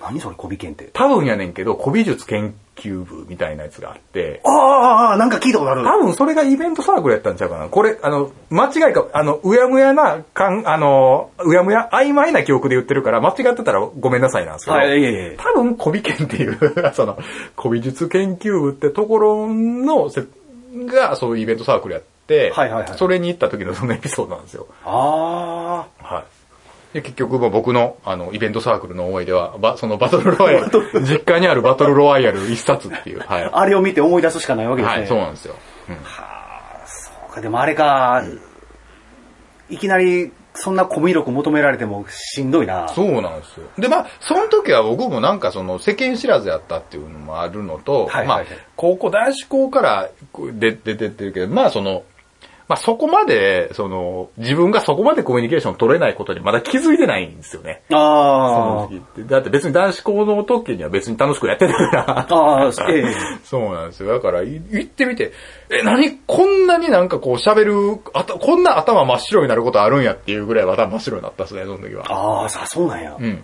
[0.00, 0.90] 何それ、コビケンって。
[0.92, 5.84] 多分やねんけど、古美術研究部みたいなやつがあって、ああああ、なんか聞いたことある。
[5.84, 7.68] 多分それがイベントサークルやったんちゃうかな。
[7.68, 15.36] これ、あの、間違いか、あの、うやむやな、かん、あの、うやむや、曖昧な記憶で言ってるから、間違ってたらごめんなさいなんですけど、はい、いえいえ。
[15.36, 16.58] 多分古美研っていう、
[16.94, 17.18] その、
[17.56, 20.22] 古美術研究部ってところのせ、
[20.86, 24.66] が、そういうイベントサークルやって、はいはいはいそれに行った時のそのエピソードなんですよ。
[24.84, 26.37] あはい。
[26.92, 30.70] で、結局、まあ僕の、あの、イベントサークルの思い出は、ば、そのバトルロワイヤル、
[31.04, 33.44] 実家にあるバトルロワイヤル一冊っていう、はい。
[33.44, 33.50] あ。
[33.52, 35.00] あれを見て思い出すしかないわけですね。
[35.00, 35.54] はい、そうなんですよ。
[35.88, 35.96] うん
[36.86, 38.22] そうか、でもあれか、
[39.68, 42.88] いきなり、そんなコミュ力求められてもしんどいな。
[42.88, 43.66] そうなんですよ。
[43.78, 50.08] で、まあ、その時は僕もなんかその世間知らずやったっていうのもあるのと、まあはいはいはい、高校、男子校から
[50.52, 52.02] 出出てってるけど、まあその、
[52.68, 57.82] まあそこまで、その、自分がそこまでコミュニケーション取れないことにまだ気づいてないんですよね。
[57.90, 59.22] そあの時って。
[59.24, 62.10] だって別に男子校の時には別に楽しくやってたから。
[62.20, 62.26] あ。
[62.28, 63.04] ああ、ええ。
[63.42, 64.12] そうなんですよ。
[64.12, 65.32] だから、い行ってみて、
[65.70, 72.04] え、何こんなになんかこう喋る、あた、こんな頭真っ白になることあるんやっていうぐらい頭真っ白になったっすね、その時は。
[72.08, 73.16] ああ、さ、そうなんや。
[73.18, 73.38] うんうんうん。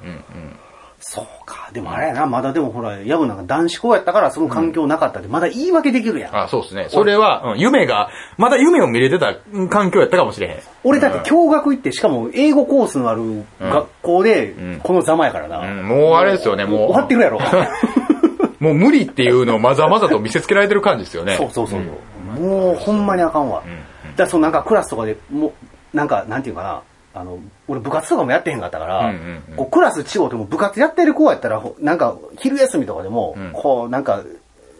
[1.06, 1.68] そうか。
[1.72, 6.34] でもあれやな、まだでもほら、ヤブなんか男子校やったからその環境なかったって、まだ言い訳できるやん。
[6.36, 6.86] あ、そうですね。
[6.88, 10.56] それは、うん夢が、まだ夢を見れてたうん環境やったかもしれへん。
[10.82, 15.66] 俺だって共学行って、しかも英語コースのある学校でん、このざまやからうな。
[15.70, 16.80] ん、もうあれですよね、もう。
[16.86, 17.38] 終わってるやろ。
[18.58, 21.36] もう無理っていうのをまざまざと見せつけられてる感じですよね。
[21.36, 22.40] そうそうそう。
[22.40, 23.60] もうほんまにあかんわ。
[23.60, 25.48] だからそのなんかクラスとかでも
[25.92, 26.80] う、なんか、なんていうかな、
[27.14, 29.56] あの、俺部活とかもやってへんかったから、うんうんうん。
[29.56, 33.50] こうクラス違うても部活やってる子やったら、ほなんか昼休みとかでも、ん。
[33.52, 34.22] こうなんか、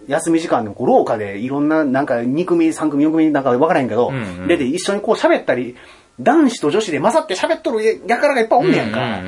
[0.06, 4.48] 休み時間でもこう廊下でいろんな、なんか2組、3組、4組なんか分からへんけど、んうん。
[4.48, 5.76] 出て一緒にこう喋ったり、
[6.20, 9.18] 男子と女子で混ざって喋っとるやからがいっぱいおんねやんか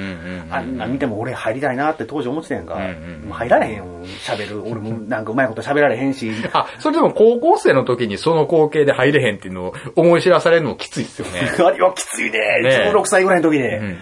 [0.50, 2.74] あんな見ても俺入りたいなって当時思ってたやんか。
[2.74, 3.84] もう入られへんよ、
[4.24, 4.62] 喋る。
[4.62, 6.30] 俺もなんかうまいこと喋られへんし。
[6.52, 11.50] あ、それでも高校生の時にその光景で入れへんっていうのを思い知らされるのもきついっすよね。
[11.58, 12.38] あれはきついね。
[12.62, 13.78] ね16歳ぐらいの時で。
[13.78, 13.98] ん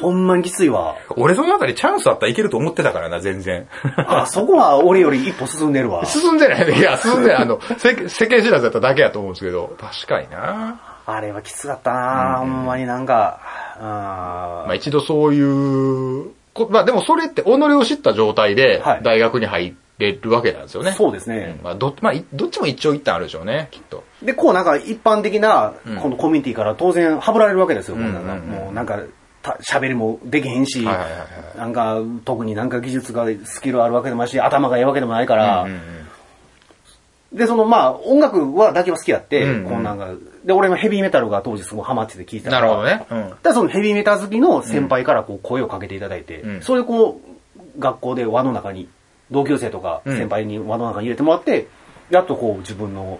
[0.00, 0.96] ほんまにきついわ。
[1.16, 3.66] 俺その中でチャンスあったらいけると思ってたからな、全然。
[3.96, 6.04] あ、そこは俺より一歩進んでるわ。
[6.04, 6.70] 進んでない。
[6.70, 7.36] いや、進んでない。
[7.38, 10.95] あの、世世間知らずやっただけやと思うんですけど、確かにな。
[11.06, 13.40] あれはきつかったな、ほんまになんか、
[13.78, 19.02] あまあ一度そういう、こまあでもそれって己を知った状態ではい。
[19.02, 20.92] 大学に入っれるわけなんですよね。
[20.92, 21.58] そうですね。
[21.62, 24.04] まあ、ど、まあ、いどっちも一長一短あるでしょうね、きっと。
[24.22, 28.42] で、こうなんか一般的な、このコミュニティから当然はぶられるわけですよ、んこんなのうん。
[28.42, 29.00] うんもうなんか、
[29.42, 31.58] た喋りもできへんし、はいはいはいはい。
[31.58, 37.38] なんか、特になんか技術が、スキルあるわけでもないし、頭がいいわけでもないから、うんうん。
[37.38, 39.64] で、そのまあ、音楽はだけは好きやって、うんうん。
[39.70, 40.08] こうなんか、
[40.46, 42.68] で、俺もヘビーメタルが当時すごいハマってて聞いてたから。
[42.68, 43.06] なるほどね。
[43.10, 43.30] うん。
[43.30, 47.20] だからそのヘビーメタ好きの先輩からこう声をかけていただいて、うんそこ
[47.58, 48.88] う、学校で輪の中に、
[49.30, 51.66] 同級生とかうん先輩に輪の中に入れてもらって、
[52.10, 53.18] やっとこう自分の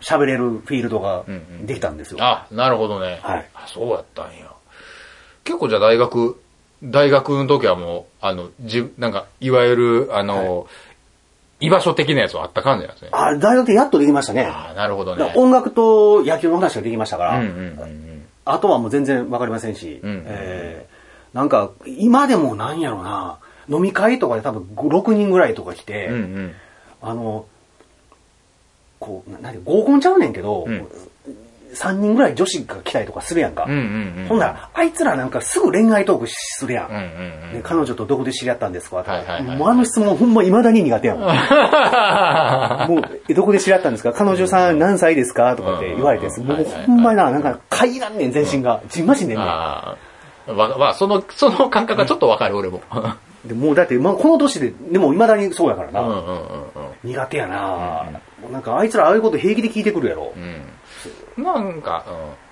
[0.00, 2.18] 喋れるフィールドがうんうんできたんですよ。
[2.20, 3.20] あ、なるほどね。
[3.22, 4.50] はいあそうやったんや。
[5.44, 6.40] 結構じゃあ大学、
[6.82, 10.66] 大学の時はもう、あの、じ、なんか、いわゆる、あの、
[11.64, 13.10] 居場所的なやつはあった感じなんですね。
[13.12, 14.44] あ、大学でやっとできましたね。
[14.44, 15.32] ああ、なるほどね。
[15.36, 18.26] 音楽と野球の話ができましたから、うんうんうんうん。
[18.44, 20.94] あとはもう全然わかりませんし、うんえー
[21.34, 26.54] なんか、今でもなんやろな、飲み会とかで多分5、6人ぐらいとか来て、うんうん。
[27.02, 27.46] あの、
[29.00, 30.86] こう、ななんで合コンちゃうねんけど、うん
[31.74, 33.64] 3人ぐらい女子が来たりとかするやんか。
[33.66, 34.26] うんうんうん。
[34.28, 36.86] ほんなら、あいつらなんかすぐ恋愛トークするやん。
[36.88, 37.04] うんうんう
[37.50, 37.52] ん。
[37.54, 41.24] で彼女とどこで知り合ったんですかとか、はいはいはいもうあの質問ほんま未だに苦手やもん。
[42.88, 44.12] もう、えどこで知り合ったんですか？
[44.12, 45.54] 彼女さん何歳ですか？
[45.56, 48.80] とかって言われて、うんもうほんまにな、なんか、かいらんねん、全身が。
[48.88, 49.96] じんましんねんねあ
[50.48, 50.52] あ。
[50.52, 52.78] わ、まあ、その、その感覚がちょっとわかる、俺も。
[53.46, 53.48] ん。
[53.48, 56.00] でもうだって、まあ、この年で、でも未だにそうやからな。
[56.00, 56.44] うんうんうんうん。
[57.04, 58.06] 苦手やな、
[58.50, 60.32] なんかあいつらああいうこと平気で聞いてくるやろ。
[61.36, 62.04] なんか、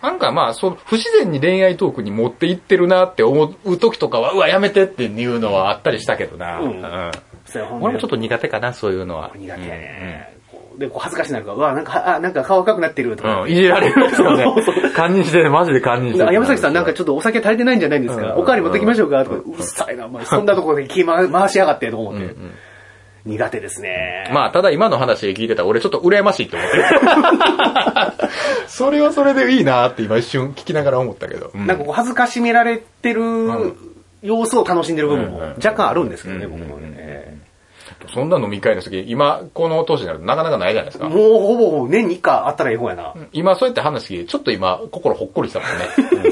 [0.03, 0.09] うん。
[0.09, 6.61] なんかまあ、その、不自然に恋愛トークに持っていってるなって思う時とかは、うわ、やめてっていうのはあったりしたけどな。
[6.61, 6.83] うん
[7.45, 9.33] そうんで俺もちょっと苦手かな、そういうのは。
[9.35, 13.41] 苦手やね、こうで、こう恥ずかしくなるから、うわ、なんか、あ、なんか顔赤くなってるとか。
[13.41, 13.43] うん。
[13.43, 13.51] うん。
[13.51, 14.47] いじられるんですよね。
[14.95, 16.25] 堪忍して、マジで堪忍して。
[16.25, 19.25] あ山崎さんなんかちょっとお酒足りてないんじゃないんですか、うんおかわり持ってきましょうか？
[19.25, 22.35] とか、うっさいな、お前そんなところで気回回しやがってと思って。
[23.25, 24.31] 苦手ですね。
[24.33, 26.85] まあ、ただ今の話で聞いてたら、俺ちょっと羨ましいって思ってる。
[28.67, 31.51] それはそれでいいなって今一瞬聞きながら思ったけど。
[31.55, 33.23] うんなんかこう恥ずかしめられてる
[34.23, 37.41] 様子を楽しんでる部分も若干あるんですけどね、うん僕もね。
[38.13, 41.09] そんな飲み会の時、今、この年になるとなかなかないじゃないですか。
[41.09, 43.15] もうほぼほぼ年に1回あったらええ方やな。
[43.33, 46.31] 今そうやって話聞いて、ちょっと今、心ほっこりしたもんね。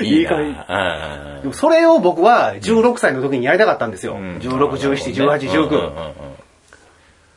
[0.00, 4.14] うんいい感じなでもそれを僕は16歳の時にやりたかったんですよ。
[4.14, 5.68] うん16、17、18、19。
[5.68, 6.12] うんうんうん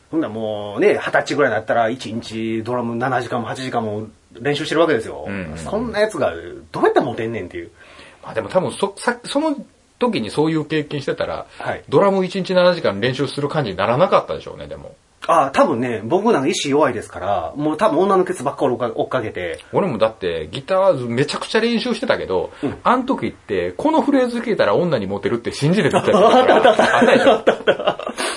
[0.10, 4.08] ほんならもうね、20歳ぐらいだったら1日ドラム7時間も8時間も
[4.39, 5.26] 練習してるわけですよ。
[5.28, 6.34] うんそんなやつが
[6.72, 7.72] どうやってモテんねんっていう。
[8.24, 9.58] まあでも多分そ、さ、その
[10.00, 14.96] 時にそういう経験してたら、はいドラム1日7時間練習する感じにならなかったでしょうね、でも。
[15.28, 22.52] ああ、多分ね、僕なんか意志弱いですから、もう多分女のケツばっかり追っかけて、俺もだってギターめちゃくちゃ練習してたけど、
[22.84, 26.56] あの時ってこのフレーズ聞いたら女にモテるって信じてたやつだから。
[26.56, 27.44] あったでしょ？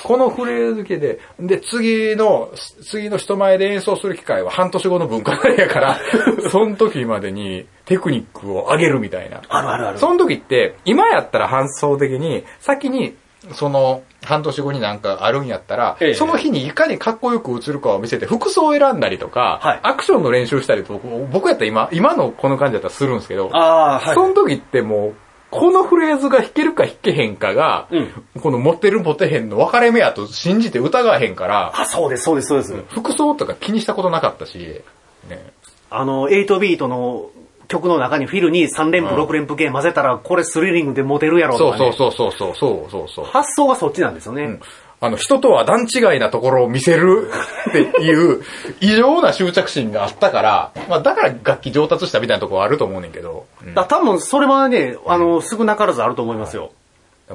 [0.03, 2.49] このフレーズ系で、で、次の、
[2.83, 5.99] 次の人前で演奏する機会は半年後の文化祭やから、
[6.51, 9.41] その時までにテクニックを上げるみたいな。
[9.47, 9.97] あるあるある。
[9.99, 13.15] その時って、今やったら反送的に、先に、
[13.53, 24.15] その、半年後になんかあるんやったら、ええその日にいかにかっこよく映るかを見せて、服装を選んだりとか、はいアクションの練習したりとか、僕やったら今、今のこの感じだったらするんですけど、ああ、はい。
[24.15, 25.15] その時ってもう、
[25.49, 32.73] このフレーズが弾けるか弾けへんかが、うんこの持ってる持てへんの分かれ目やと信じて疑わへんから、あ、そうです、そうです、そうです。
[32.89, 34.81] 服装とか気にしたことなかったし、
[35.29, 35.51] ね、
[35.89, 37.29] あの、8ビートの
[37.71, 41.93] 曲の中にフィルに3連符、うん6連符系混ぜたら、これスリリングでモテるやろとか、ね。
[41.97, 43.25] そうそうそうそうそうそうそう。
[43.25, 44.43] 発想がそっちなんですよね。
[44.43, 44.61] うん
[45.03, 47.31] あの、人とは段違いなところを見せる
[47.69, 48.43] っていう
[48.81, 56.71] 異常な執着心があったから、まあだから楽器上達したみたいなところはあると思うねんけど、うんだ多分それはね、あの、少なからずあると思いますよ。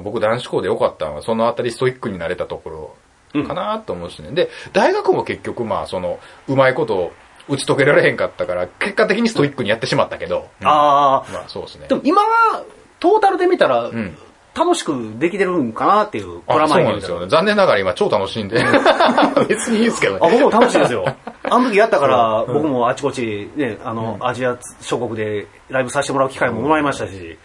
[0.01, 2.95] 僕男子校で良かったのはそのあたりストイックになれたとこ
[3.33, 4.31] ろかなと思うしね。
[4.31, 7.11] で、大学も結局まあその、うまいことを
[7.49, 11.95] 打ち解けられへんかったから、結果的にストイックにやってしまったけど、うんああ、まあそうですねで。
[11.95, 12.21] も今、
[12.99, 14.17] トータルで見たら、ん
[14.57, 17.27] 楽しくできてるんかなっていう、あそうプラマイでなんですよね。
[17.27, 18.57] 残念ながら今超楽しんで。
[19.47, 20.39] 別にいいですけどあ、ね。
[20.39, 21.05] 僕も楽しいですよ。
[21.43, 27.37] あの時やったから、僕もあちこち、ね、あの、アジア諸国でライブさせてもらう機会ももらいましたし、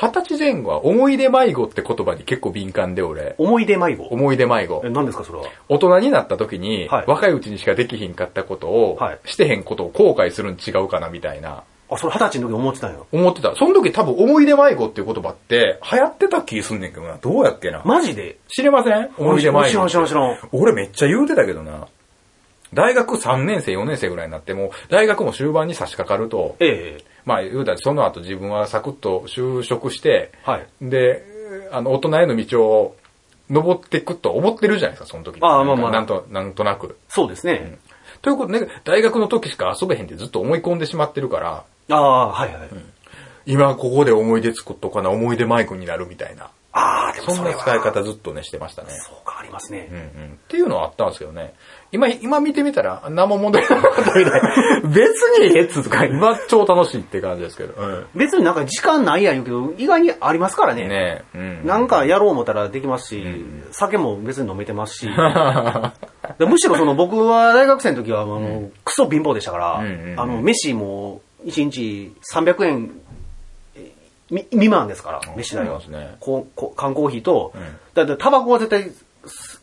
[0.00, 3.34] 二十歳前後は思い出迷子って言葉に結構敏感で俺。
[3.36, 4.04] 思い出迷子？
[4.04, 4.90] 思い出迷子え、。
[4.90, 5.46] 何ですか、それは？
[5.68, 13.08] 大人になった時に、はい若いうちにしかできひんかったことを、はいしてへんことを後悔するん違うかなみたいな、あ、それ二十歳の時思ってたんよ。
[13.10, 13.56] 思ってた。
[13.56, 17.16] その時多分思い出迷子っていう言葉って流行ってた気すんねんけどな。
[17.16, 17.82] どうやっけな。
[17.84, 18.38] マジで？
[18.46, 19.10] 知れません？
[19.18, 19.68] 思い出迷子。
[19.70, 20.38] 知らん知らん知らん。
[20.52, 21.88] 俺めっちゃ言うてたけどな。
[22.74, 30.66] 大学3年生、4年生ぐらいになっても、大学も終盤に差し掛かると、ええまあ言うたらその後自分はサクッと就職して、はい。
[30.80, 31.22] で、
[31.70, 32.96] あの、大人への道を
[33.50, 35.42] 登っていくと思ってるじゃないですか、その時に。
[35.42, 36.96] ああまあまあなんと、なんとなく。
[37.08, 37.78] そうですね。
[38.22, 42.68] ということで、大学の時しか遊べへんってずっと思い込んでしまってるから、ああ、はいはい。
[43.44, 46.48] 今ここで思い出作っとかな、思い出マイクになるみたいな。
[46.78, 48.90] ああ、でもそんそれはな使い方ずっとね、してましたね。
[48.90, 49.88] そうか、ありますね。
[49.90, 50.32] うんうん。
[50.34, 51.54] っていうのはあったんですけどね。
[51.90, 54.42] 今、今見てみたら、何も問題なかったみたい。
[54.84, 57.74] 別にええっつうか、今超楽しいって感じですけど。
[57.82, 58.06] うん。
[58.14, 60.86] 別になんか時間ないや言うけど、意外にありますからね。
[60.86, 61.38] ねえ。
[61.38, 61.66] うん。
[61.66, 65.08] なんかやろう思ったらできますし、酒も別に飲めてますし。
[66.38, 73.00] でむしろその僕は大学生の時はあの、クソ貧乏でしたから、うんうんうんあの、飯も1日300円
[74.30, 75.78] 未満ですから、飯代は。
[75.78, 77.60] ですねこうこう缶コーヒーと、ん
[77.94, 78.90] だってタバコは絶対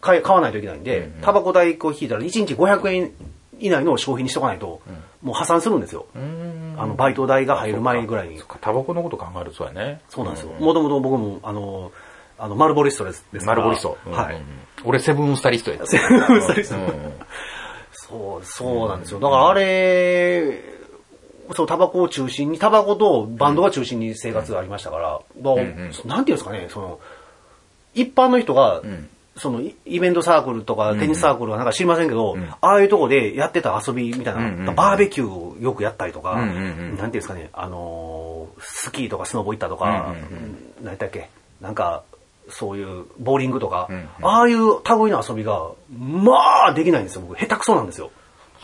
[0.02, 3.12] 買い買わないといけないんで、タバコ代こう引いたら1日500円
[3.60, 4.82] 以内の消費にしとかないと、
[5.22, 6.06] もう破産するんですよ。
[6.16, 6.76] うん。
[6.78, 10.02] あの、バイト代が入る前ぐらいにタバコのこと考えるとそうやね。
[10.10, 10.52] そうなんですよ。
[10.60, 11.92] もともと僕も、あの、
[12.38, 13.26] あの、マルボリストです。
[13.32, 13.98] ですマルボリスト。
[14.06, 14.44] はいうん。
[14.84, 15.88] 俺セブンスタリストやった。
[15.88, 16.76] セブンスタリスト
[17.92, 19.20] そう、そうなんですよ。
[19.20, 20.62] だからあれ、
[21.54, 27.00] そう、タバコを中心に、タバコとバンドが中心に生活がありましたから、だからんなんていうんですかね、その、
[27.94, 29.10] 一般の人が、ん。
[29.38, 34.76] その、イイベントサークルとかテニスサークルはなんか知りませんけど、ああいうとこでやってた遊びみたいな、うんうんうん。
[34.76, 36.58] バーベキューをよくやったりとか、うんうんうん。
[36.58, 41.30] なんていうんですかね、あのースキーとかスノボ行ったとか、うんうん何やったっけ、
[41.60, 42.04] なんか、
[42.50, 44.08] そういうボーリングとか、んうん。
[44.22, 47.24] ああいう類の遊びが、まあ、できないんですよ。
[47.28, 48.12] 僕、下手くそなんですよ。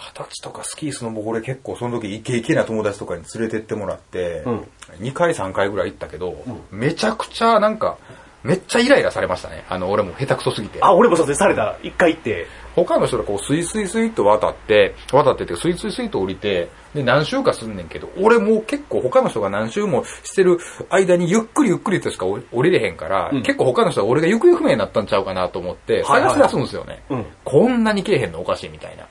[0.01, 4.67] 二十歳とかスキースノボ俺結構その時イケイケな友達とかに連れてってもらって、うん
[4.99, 6.35] 2回3回ぐらい行ったけど、
[6.69, 7.97] めちゃくちゃなんか、
[8.43, 9.63] めっちゃイライラされましたね。
[9.69, 10.79] あの、俺も下手くそすぎて。
[10.81, 11.37] あ、俺もそうです。
[11.37, 11.77] された？
[11.81, 12.45] 一回行って。
[12.75, 20.57] 他の人がこうスイスイスイっと渡って、渡ってってスイスイスイと降りて、で何周かすんねんけど、俺もう結構他の人が何周もしてる
[20.89, 27.03] 間にゆっくりゆっくりとしか降りれへんから、うん結構他の人は俺が行方不明になったんちゃうかなと思って、はいはい探し出すんですよね。
[27.09, 29.05] うんこんなにけえへんのおかしいみたいな。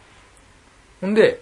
[1.00, 1.40] ほんで、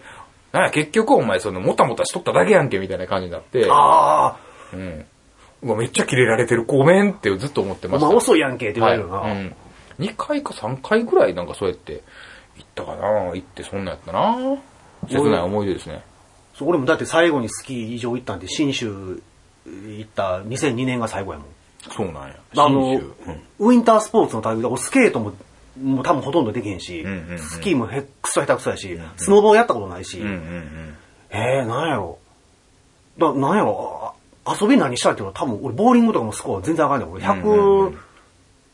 [0.53, 4.37] なんや結局お前そのもたもたしとっただけやんけみたいな感じになって、あ
[4.73, 5.05] うん。
[5.63, 6.65] うわ、めっちゃキレられてる。
[6.65, 8.07] ごめんってずっと思ってあ、ました。
[8.07, 9.17] お前遅いやんけって言われるよな。
[9.17, 9.55] はいうん、
[9.99, 12.03] 2回か3回ぐらいなんかそうやって
[12.57, 14.59] 行ったかな行ってそんなんやったな
[15.09, 16.03] 切ない思い出ですね。
[16.55, 19.23] そう俺もだって最後にスキー場行ったんで、新州
[19.67, 21.49] 行った2002年が最後やもん。
[21.91, 22.37] そうなんや。
[22.57, 25.33] あの、信州うんウィンタースポーツの類で、俺スケートも、
[25.83, 27.05] もう多分ほとんどできへんし、
[27.39, 30.23] スキーもへっくそ下手くそやし、スノボーやったことないし。
[31.31, 32.19] えー、なんやろ。
[33.19, 34.15] だ、なんやろ。
[34.45, 37.11] あ遊び何したいっていうのは多分、俺ボーリングとかもスコア全然あかんねん。
[37.11, 37.99] 俺100、うんうん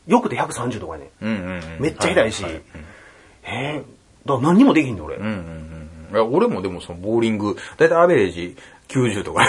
[0.07, 1.77] よくて130とかやね。
[1.79, 2.45] めっちゃ下手いし、
[3.43, 5.17] えー、だ何にもできんねん俺。
[5.17, 5.19] い
[6.13, 8.55] や俺もでもそのボーリング、だいたいアベレージ
[8.89, 9.47] 90とか。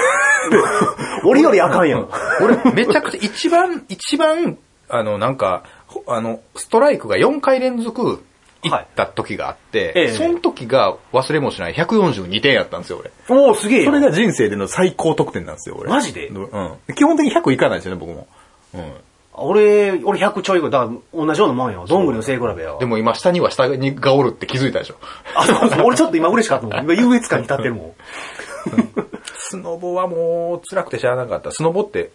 [1.25, 2.09] 俺よりあかんやん。
[2.41, 4.57] 俺めちゃくちゃ一番、一番、
[4.89, 5.76] あのなんか、ほ
[6.07, 8.23] あの、ストライクが4回連続
[8.63, 13.11] 行った時があって、ええその時が忘れもしない142点やったんですよ、俺。
[13.29, 15.91] おおすげえよそれが人生での最高得点なんですよ、俺。
[15.91, 16.29] マジで？
[16.29, 16.95] うん。
[16.95, 18.27] 基本的に100いかないですよね、僕も。
[18.75, 18.93] うん。
[19.39, 21.85] 俺、俺100ちょいぐらい、だ同じようなもんよ。
[21.87, 22.79] どんぐりの背比べよ。
[22.81, 24.97] でも今下には下にがおるって気づいたでしょ。
[25.35, 25.83] あ、そうそう。
[25.85, 26.85] 俺ちょっと今嬉しかったもん。
[26.85, 27.93] 今優越感に立ってるもん。
[29.37, 31.53] スノボはもう辛くて知らなかった。
[31.53, 32.11] スノボって、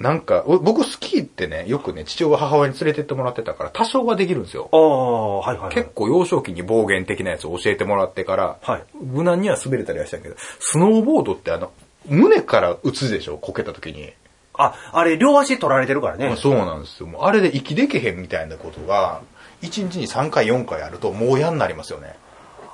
[0.00, 4.70] なんか、お僕スキーってね、よくね、父親母親に連れてってもらってたから多少はできるんですよ。
[4.72, 5.74] ああ、はいはい、はい。
[5.74, 11.70] 結構幼少期に暴言的なやつを教えてもらってから、はい無難には滑れたりはしたけど、スノーボードってあの、
[12.06, 14.10] 胸から打つでしょ、こけた時に。
[14.54, 16.34] あ、あれ、両足取られてるからね。
[16.36, 17.06] そうなんですよ。
[17.06, 19.20] もうあれで息できへんみたいなことが、
[19.60, 22.16] 1日に3回4回あるともう嫌になりますよね。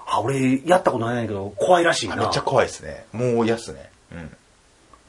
[0.07, 2.15] あ、俺、やったことないんだけど、怖いらしいな。
[2.15, 3.07] めっちゃ怖いですね。
[3.13, 3.91] もう嫌っすね。
[4.13, 4.37] うん。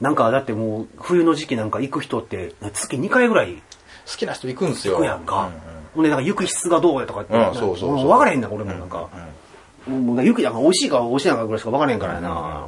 [0.00, 3.54] なんか、だってもう、冬の時期なんか行く人って、月2回ぐらい
[4.10, 4.94] 好きな人行くんですよ。
[4.94, 5.50] 行くやんか。
[5.94, 7.34] ほんで、なんか雪質がどうやとかって。
[7.34, 9.08] うんそうそうそうも分からへんな、俺もなんか。
[9.86, 12.66] もう雪なんか美味しいか美味しいのかぐらいしか分からへんからやな。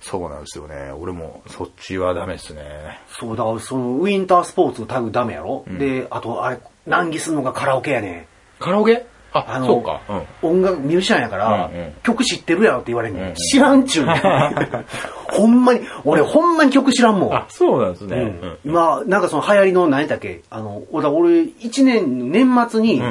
[0.00, 0.92] そうなんですよね。
[0.92, 3.00] 俺もそっちはダメですね。
[3.18, 8.26] そう、だからその、ウィンタースポーツタグダメやろ、で、あと、あれ、難儀するのがカラオケやね。
[8.58, 9.06] カラオケ？
[9.34, 10.00] あ、あの、そうか。
[10.42, 10.50] うん。
[10.60, 11.70] 音楽ミュージシャンやから、
[12.02, 13.22] 曲知ってるやろって言われんねん。
[13.22, 13.34] うんうん。
[13.34, 14.16] 知らんちゅうねん。
[15.32, 17.44] ほんまに、俺ほんまに曲知らんもん。
[17.48, 18.58] そうなんですうん。
[18.64, 20.42] 今、なんかその流行りの何やっけ？
[20.50, 23.02] あの、俺、俺一年、年末に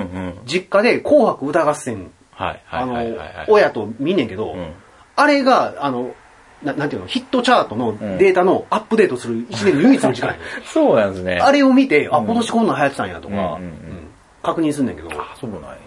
[0.45, 2.95] 実家で紅白歌合戦、あの
[3.47, 4.73] 親と見んねんけど、ん。
[5.15, 6.11] あれが、あの、
[6.63, 7.97] ななんていうの、ヒットチャートのん。
[8.19, 10.35] データのアップデートする一年の唯一の時間
[10.71, 11.39] そうなんですね。
[11.41, 13.57] あれを見て、あ、今年こんなん流行ってたんやとか、
[14.43, 15.77] 確認すんねんけど、あ、そうなんや。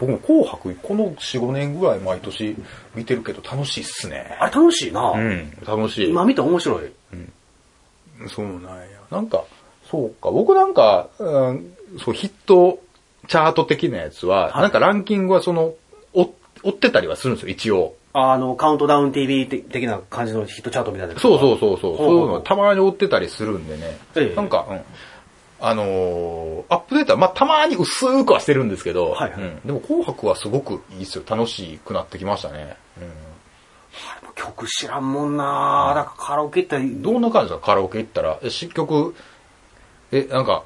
[0.00, 2.56] 僕も紅白、この4、5年ぐらい毎年
[2.94, 4.36] 見てるけど楽しいっすね。
[4.38, 6.10] あれ楽しいな、うん、楽しい。
[6.10, 6.92] 今見て面白い。
[8.26, 8.86] そうなんや。
[9.10, 9.44] なんか、
[9.90, 10.30] そうか。
[10.30, 11.72] 僕なんか、うん、
[12.04, 12.80] そう、ヒット
[13.28, 15.74] チャート的なやつは、なんかランキングはその、
[16.12, 16.34] 追
[16.64, 17.94] 追ってたりはするんですよ、一応。
[18.12, 23.98] あの、カウントダウン TV 的な感じのヒットチャートみたいなそうそうそうそうそういうのたまに追ってたりするんでね。
[24.16, 24.80] ええなんか、うん。
[25.60, 29.40] あのーアップデートは、まあ、たまに薄くはしてるんですけど、はいはい。
[29.40, 29.60] うん。
[29.64, 31.24] でも紅白はすごくいいですよ。
[31.26, 32.76] 楽しくなってきましたね。
[33.00, 33.10] うん。
[34.34, 35.92] 曲知らんもんな。
[35.96, 37.66] だからカラオケ行ったら、どんな感じですか？
[37.66, 38.38] カラオケ行ったら。
[38.42, 39.14] え、し曲、
[40.12, 40.64] え、なんか、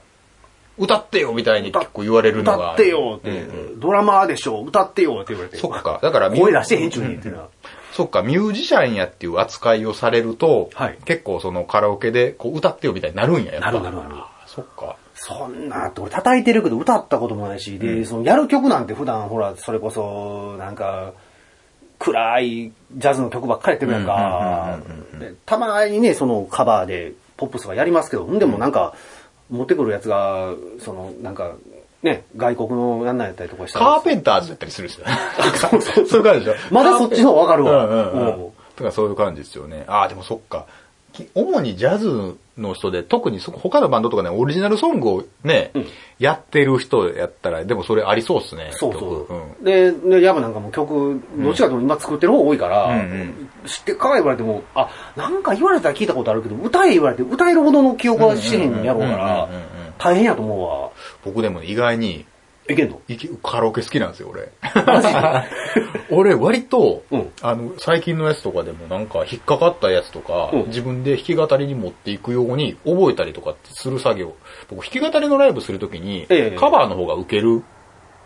[0.78, 2.74] 歌ってよみたいに結構言われるのが。
[2.74, 3.76] 歌ってよって、う。
[3.76, 4.62] んドラマーでしょ。
[4.62, 5.56] 歌ってよって言われて。
[5.58, 6.00] そっか。
[6.02, 7.48] だから声出してへんちゅうにっていうのは。
[7.92, 10.98] そっか、ミュージシャンやっていう扱いをされると、はい。
[11.04, 13.70] 結構そのカラオケでこう歌ってよみたいになるんや、やっぱ。
[13.72, 14.08] なるなるなる。
[14.16, 14.96] あそっか。
[15.14, 21.12] そんなって、俺叩いてるけど歌ったこともないし、で、そのやる曲なんて普段ほら、それこそ、なんか、
[21.98, 24.80] 暗いジャズの曲ばっかりやってるやんか。
[25.18, 28.94] でたまにね、そのカバーでポップスとかやりますけど、んでもなんか、
[29.50, 31.52] 持ってくるやつが、その、なんか、
[32.02, 33.86] ね、外国のやんなんやったりとかしたら。
[33.86, 35.12] カーペンターズだったりするんですよね。
[36.06, 36.74] そういう感じでしょ。
[36.74, 37.86] まだそっちの方がわかるわ。
[37.86, 38.44] うんうんうん。
[38.44, 39.84] うんとかそういう感じですよね。
[39.86, 40.66] ああ、でもそっか。
[41.12, 45.72] き主にジャズの人で、特にそ他のバンドとかね、オリジナルソングをね、
[46.18, 48.70] やってる人やったら、でもそれありそうっすね。
[48.72, 49.64] そうそう曲ん。
[49.64, 60.90] で、で、ヤブなんかも曲、どっちかと今作ってる方多いから、うんうん知ってか言われても、あ、なんか言われたら聞いたことあるけど、歌え言われて歌えるほどの記憶はしてへんやろうからうんうんうんうんうん、大変やと思うわ。
[61.24, 62.26] 僕でもね意外に、
[62.68, 63.00] いけんの？
[63.08, 64.48] いきカラオケ好きなんですよ、俺。
[66.10, 74.34] 俺割と、うんあの、最近のやつとかでもなんか引っかかったやつとか、うん自分で弾き語りに持っていくように覚えたりとかする作業。
[74.70, 77.64] 僕弾き語りのライブするときに、ええカバーの方が受ける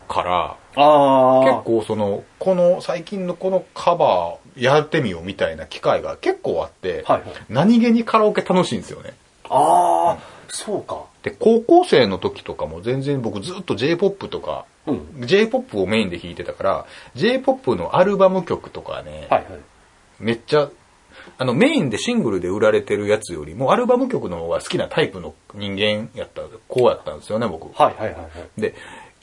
[0.09, 9.15] から、あ結構その、この最近のこのカバーやってみようみたいな機会が結構あって、はいはい何気にカラオケ楽しいんですよね。
[9.49, 10.19] ああ、
[10.49, 11.05] そうか。
[11.27, 15.27] で、高校生の時とかも全然僕ずっと J-POP とか、うん。
[15.27, 19.61] J-POP をメインで弾いてたから、J-POP のアルバム曲とかね、はいはい。
[20.21, 20.71] めっちゃ、
[21.37, 27.77] あのメインでシングルで売られてるやつよりもアルバム曲の方が好きなタイプの人間やった、こうやったんですよね、僕。
[27.77, 28.61] はいはいはいはい。
[28.61, 28.77] で、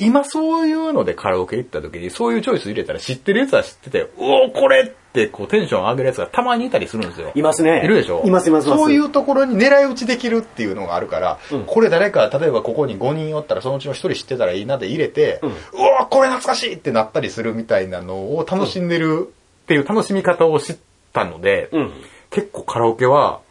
[0.06, 7.32] 今そういうのでカラオケ行った時にそういうチョイス入れたら知ってるやつは知ってて、うおこれってこうテンション上げるやつがたまにいたりするんですよ。
[7.36, 7.82] いますね。
[7.84, 8.24] いるでしょ？
[8.26, 8.84] いますいますいます。
[8.84, 19.34] そういうところに狙い撃ちできるっていうのがあるから、うんこれ誰か、例えばここに5人おったらそのうちの1人知ってたらいいなで入れて、ううんわこれ懐かしいってなったりするみたいなのを楽しんでる
[19.64, 20.78] っていう楽しみ方を知っ
[21.14, 21.92] たので、うん。
[22.30, 23.42] 結構カラオケは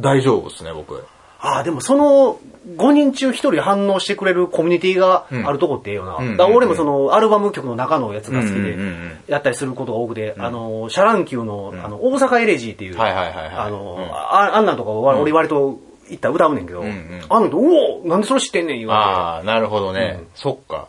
[0.00, 1.04] 大丈夫ですね、僕。
[1.46, 2.38] ああ、でもその
[2.76, 6.16] 5人中1人反応してくれるコミュニティがあるとこってええよな。
[6.16, 15.78] うんだ俺もそのアルバム曲の中のやつが好きでうんうんうんうんやったりすることが多くて、あの、シャ乱Q の、あの、大阪エレジーっていう、あの、うんああんなんとかは俺割と
[16.08, 20.16] 行ったら歌うねんけど、んうんあの人、おおなんでそれ知ってんねん言わああ、なるほどね。
[20.20, 20.88] うんそっか。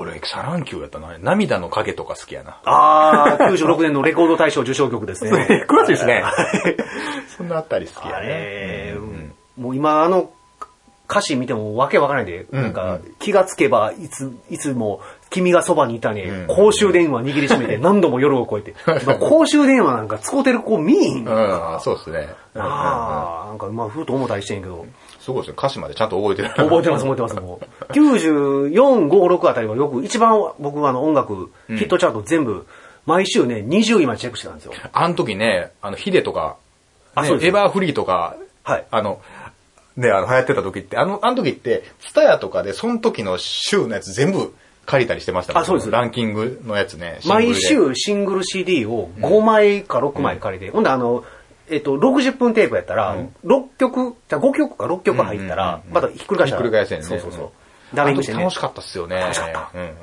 [0.00, 1.18] 俺、シャ乱Q やったな。
[1.18, 2.58] 涙の影とか好きやな。
[2.64, 5.30] ああ、96年のレコード大賞受賞曲ですね。
[5.68, 6.22] 詳しいですね。
[7.36, 8.28] そんなあったり好きやあね。
[8.28, 9.17] れ、うん
[9.58, 10.30] もう今あの
[11.10, 15.00] 歌詞見てもわけわからないで、うんなんか気がつけばいつ、いつも
[15.30, 19.04] 君がそばにいたね、うん公衆電話握りしめて 何度も夜を越えて。
[19.06, 22.28] まあ公衆電話なんか使うてる子見えへんうからん、そうですね。
[22.54, 24.84] ああ、なんかまあふうと思ったりしてんけど。
[25.20, 25.54] すごいですね。
[25.58, 26.48] 歌詞までちゃんと覚えてる。
[26.50, 27.92] 覚えてます、覚えてます、もう。
[27.92, 28.70] 94、
[29.08, 32.66] 5、6あたりはよく、一番僕はあの音楽、ヒットチャート全部、
[33.06, 34.72] 毎週ね、20位までチェックしてたんですよ。
[34.92, 36.56] あの時ね、あの、ヒデとか、
[37.16, 39.20] ねあそうですエバーフリーとか、はいあの、
[39.98, 44.54] ね、あの、流行ってた時って、あの、あの時って、ツタヤとかで、その時の週のやつ全部
[44.86, 47.18] 借りたりしてましたもんあそうですランキングのやつね。
[47.26, 47.54] 毎。
[47.54, 51.24] 週シングル CD を5枚か6枚借りて、ほんであの、
[51.68, 56.62] えっと、60分テープやったら、6曲、じゃあ5曲か6曲入ったら、またひっくり返したら。
[56.62, 57.04] ひっくり返せんね。
[57.04, 57.50] そうそうそううん。
[57.94, 58.52] ダメにしてね楽。
[58.52, 59.16] しかったっすよね。
[59.16, 59.94] 楽しかったうんうん。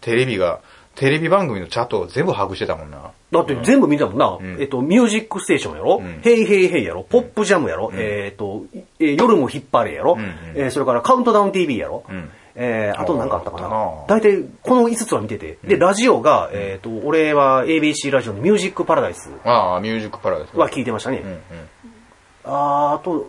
[0.00, 0.60] テレビが、
[0.96, 3.12] テレビ番組のチャットを全部把握してたもんな。
[3.32, 4.26] だって全部見たもんな。
[4.56, 4.60] ん。
[4.60, 6.20] えっと、ミュージックステーションやろ、ん。
[6.22, 7.04] ヘイヘイヘイやろ。
[7.04, 8.64] ポップジャムやろ、えっと、
[8.98, 10.26] えー夜も引っ張れやろ、んうん。
[10.56, 12.30] えーそれからカウントダウン TV やろ、ん。
[12.56, 13.68] えーあと何かあったかな。
[14.08, 15.58] 大体この5つは見てて。
[15.64, 20.56] で、ラジオが、えっと、俺は ABC ラジオのミュージックパラダイスああ、ミュージックパラダイス。
[20.56, 21.18] は聞いてましたね。
[21.24, 21.38] うんうん。
[22.44, 23.26] あーあと、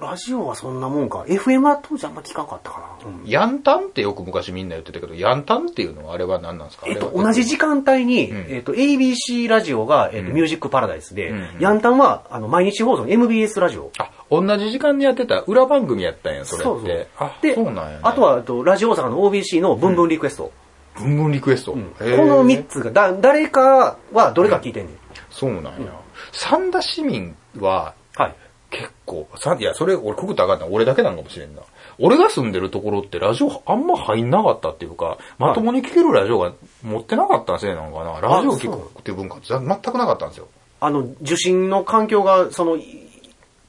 [0.00, 1.24] ラジオはそんなもんか。
[1.28, 3.08] FM は当時あんま聞かんかったかな。
[3.08, 6.86] うんヤンタンってよく昔みんな言ってたけど、ヤンタンっていうのはあれは何なんですか？
[6.88, 13.90] えっと、同じ時間帯に、んえっと、ABC ラジオが、えっと、ミュージックパラダイスで、うんヤンタンは、あの、毎日放送の MBS ラジオ。
[13.98, 16.64] あ、同じ時間にやってた裏番組やったんや、それって。
[16.64, 17.98] そうそうあ、で、そうなんや、ね。
[18.02, 20.52] あと、は、えっとラジオ大阪の OBC のブンブンリクエスト。
[20.98, 21.72] ブンブンリクエスト。
[21.72, 24.96] この3つが、だ、誰かはどれか聞いてんねん。
[25.30, 25.92] そうなんや。
[26.32, 28.34] 三田市民は、はい。
[28.76, 30.74] 結構、さ、いや、それ、俺、くぐったらあかんな。
[30.74, 31.62] 俺だけなんかもしれんな。
[31.98, 36.52] 俺が住んでるところってラジオあんま入んなかったっていうか、まともに聞けるラジオが
[36.82, 38.20] 持ってなかったせいなのかな。
[38.20, 40.48] ラジオ聞くっていう文化って全くなかったんですよ。
[40.80, 43.06] あの、受信の環境が、その、い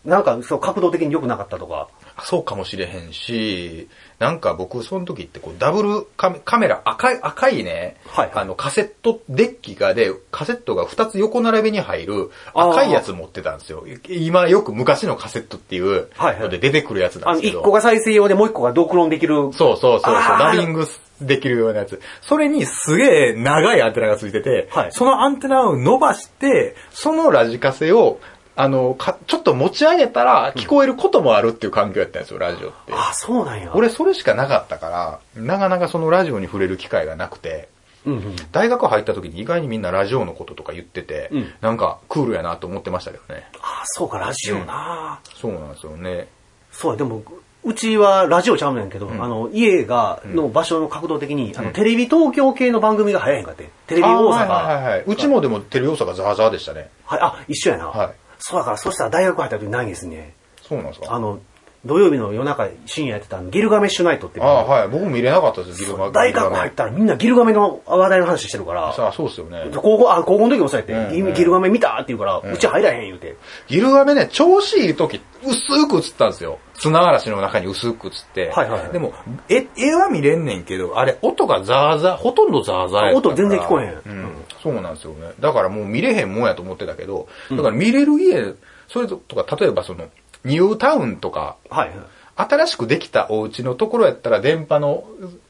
[0.03, 1.88] なんか、そう、角度的に良くなかったとか。
[2.24, 3.88] そうかもしれへんし、
[4.20, 13.86] なんか僕その時ってこうダブルカメカメラ、赤い、赤いね、はいあのカセットデッキがで、カセットが2つ横並びに入る赤いやつ持ってたんですよ。
[14.09, 17.59] 今よく昔のカセットっていうはいはいので出てくるやつなんですけど。
[17.59, 19.36] 一個が再生用でもう一個がドクロンできる。
[19.36, 20.88] そうそうそうそう、ダビング
[21.22, 22.01] できるようなやつ。
[22.22, 28.20] それにすげえ長いアンテナがついてて、はいそのアンテナを伸ばして、そのラジカセを、
[28.60, 32.91] あの、か、ちょっと持ち上げたら聞こえることもあるっていう環境やったんですよ、ラジオって。
[32.91, 33.72] あ、そうなんや。
[33.76, 37.70] 俺それしかなかったから、なかなかそのラジオに触れる機会がなくて、
[38.08, 38.36] うんうん。
[38.51, 43.45] 大学入った時に意外にみんなラジオのこととか言ってて、うんなんかクールやなと思ってましたけどね。
[43.62, 46.28] あ、そうか、ラジオな、そうなんですよね。
[46.72, 47.22] そうや、でも、
[47.64, 53.70] うちはラジオちゃうねんけど、あの、家が、の場所の角度的に、あの、テレビ東京系の番組が早いんかって。
[53.86, 54.16] テレビ大阪。
[54.16, 55.03] あはいはいはいはい。
[55.05, 56.89] うちもでもテレビ大阪ザーザーでしたね。
[57.05, 57.88] はい、あ、一緒やな。
[57.89, 58.16] はい
[58.50, 60.34] そうだから、そしたら大学入った時ないんですね。
[60.62, 61.14] そうなんですか？
[61.14, 61.39] あの、
[61.86, 64.88] 土曜日の夜中、深夜やってたギルガメッシュナイトってああ、はい。
[64.89, 66.12] 僕も見れなかったです、ギルガメ。
[66.12, 69.70] 大学入ったらみんなギルガメの話題の話してるから、さあ、そうですよね。
[69.76, 73.38] 高校、あ、高校の時もそうやって、うんうんギルガメ見たって言うから、うち入らへん言うて。
[73.68, 76.58] ギルガメね、調子いい時、薄く映ったんですよ。
[76.74, 78.50] 砂嵐の中に薄く映って。
[78.54, 79.14] はいはいはいでも、
[79.48, 84.32] え、絵は見れんねんけど、あれ、音がザーザー、ほとんどザーザーや音全然聞こえへんうん。
[84.62, 85.32] そうなんですよね。
[85.39, 88.53] だからもう見れへんもんやと思ってたけど、だから見れる家、
[88.88, 90.05] それとか、例えばその、
[90.45, 91.91] ニュータウンとか、はい。
[92.39, 95.05] 新しくできたお家のところやったら電波の、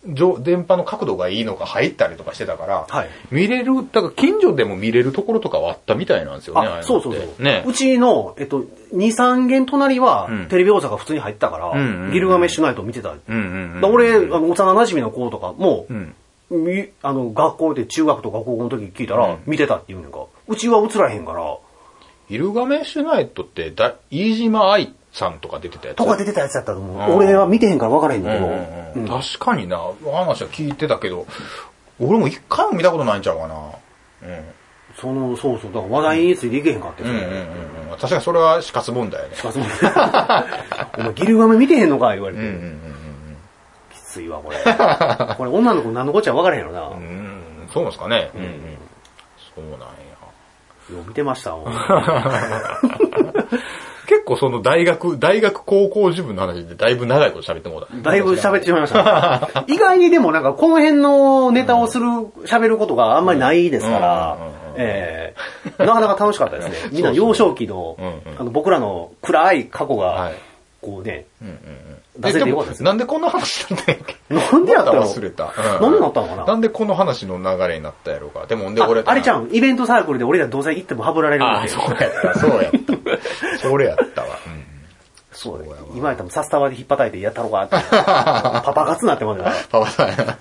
[0.08, 6.66] 上電波の角度がいいのが入ったりとかしてたから、はい見れる、だから近所でも見れるところとかはあったみたいなんですよね。
[6.66, 7.44] あそうそうそう。
[7.44, 8.62] ねうちの、えっと、
[8.94, 13.10] 2、3軒隣はうん、テレビ大阪普通に入ったから、んうんうんギルガメッシュナイト見てた。
[13.10, 16.16] うんうん俺、あの、幼馴染の子とかも、うん。
[16.50, 20.26] みあの、学校で中学とか高校の時聞いたら、見てたって言うねんか。
[20.48, 21.58] うちは映らへんから、
[22.30, 26.96] ギルガメッシュナイトってだ、飯島愛さんとか出てたやつとか出てたやつやったと思う。
[26.96, 31.26] うん俺は見てへんから分からへんだけど、確かにな、話は聞いてたけど、
[32.00, 33.56] 俺も一回も見たことないんちゃうかな。
[33.56, 34.46] うん。
[35.00, 37.04] その、そうそう、だから話題についていけへんかって。
[37.04, 37.98] うんうんうんうん。
[37.98, 39.36] 確かにそれは死活問題やね。
[39.38, 39.64] あそう
[41.00, 42.42] お前ギルガメ見てへんのか言われて。
[42.42, 42.87] うんうんうん
[44.18, 44.58] きついわ、これ。
[45.36, 46.88] これ女の子何のこっちゃ分からへんやろな。
[46.88, 46.94] うん。
[46.94, 48.32] うん、そうなんですかね。
[48.36, 48.78] うんうん。
[49.56, 49.86] そうなんや。
[50.92, 51.70] よう見てましたわ。
[54.08, 58.10] 結構その大学、大学高校自分の話でだいぶ長いこと喋ってもうた。
[58.12, 59.50] だいぶ喋ってしまいました。
[59.68, 62.06] 意外にでもなんかこの辺のネタをする、
[62.46, 65.34] 喋ることがあんまりないですからうんうんうんうん、え
[65.80, 66.76] えなかなか楽しかったですね。
[66.94, 70.34] みんな幼少期のうんうん、あの僕らの暗い過去がはい、
[70.82, 72.22] こうね、うんうんうん。
[72.22, 74.16] 出せてよかったですなんでこんな話なんだっけ？
[74.34, 75.04] なんでやったの？
[75.04, 75.46] 忘れた。
[75.82, 76.46] なんでなったのかな？
[76.46, 78.46] なんでこの話の流れになったやろうか？
[78.46, 79.48] でも、で、俺ああれちゃう？
[79.48, 81.68] ん、イベントサークルで俺らどうせ行ってもハブられるんああ、で。
[81.70, 82.40] そうやった。
[82.40, 83.58] そうやった。
[83.60, 84.28] それやったわ。
[84.46, 84.64] うん
[85.40, 85.64] そう
[85.96, 87.76] 今やったらサスタバで引っ叩いてやったろかって。
[87.92, 89.56] パパ活になってますから。
[89.70, 90.38] パパさん。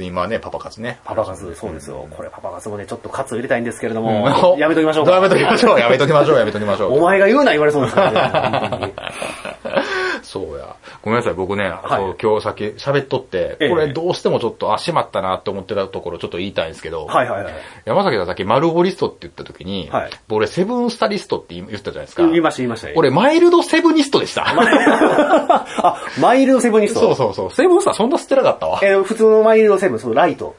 [0.00, 0.98] 今ね、パパ活ね。
[1.04, 2.06] パパ活、そうですよ。
[2.10, 5.12] これパパ活もね、ちょっと活を入れたいんですけれども、やめときましょうか。
[5.16, 5.78] やめときましょう。
[5.80, 6.38] やめときましょう。
[6.38, 6.96] やめときましょう。
[6.98, 8.94] お前が言うな言われそうですからね。
[10.22, 10.76] そうや。
[11.02, 17.54] ごめんなさい、僕ね、いそう今日さっき喋っとって、ええこれどうしてもちょっと、あ、しまったなって思ってたところちょっと言いたいんですけど、はいはいはい。
[17.84, 22.22] 山崎がさっき丸ボリストって言った時に、はい俺セブンスタリストって言ったじゃないですか。
[22.26, 22.88] 言いました言いました。
[22.96, 24.44] 俺マイルドセブニストでした。
[24.48, 27.00] あ、マイルドセブンニスト？
[27.00, 27.50] そうそうそう。
[27.50, 28.80] セブンスターそんな吸ってなかったわ。
[28.82, 30.54] えー普通のマイルドセブン、そのライト？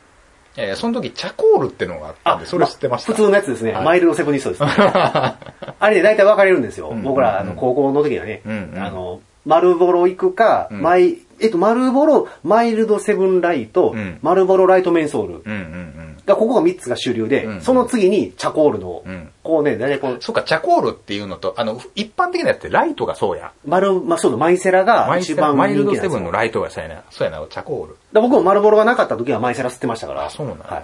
[0.55, 3.13] えーその時チャコールってのがあったんで、それ知ってました？
[3.13, 3.71] 普通のやつですね。
[3.73, 4.69] はいマイルドセブンニストです、ね。
[4.77, 6.93] あれね、大体分かれるんですよ。
[7.03, 15.33] 僕ら、あの、高校の時はね、うんうんあの、丸ボロ行くか、んマイ、えっと、丸ボロ、マイルドセブンライト、うん丸ボロライトメンソール。
[15.33, 16.17] うんうんうん。
[16.25, 23.51] が、ここが3つが主流で、うんその次にチャコールの、んこうね、大体こう、そっか、チャコールっていうのと、あの、一般的なやつってライトがそうや。
[23.65, 27.01] 丸、まあ、そうだ、マイセラが一番マイルドセブンのライトがそうやな。
[27.09, 27.97] そうやな、チャコール。
[28.13, 30.25] だ僕も丸ボロがなかった時はマイセラ吸ってましたから。
[30.25, 30.65] あ、そうなんだ。
[30.65, 30.83] はい。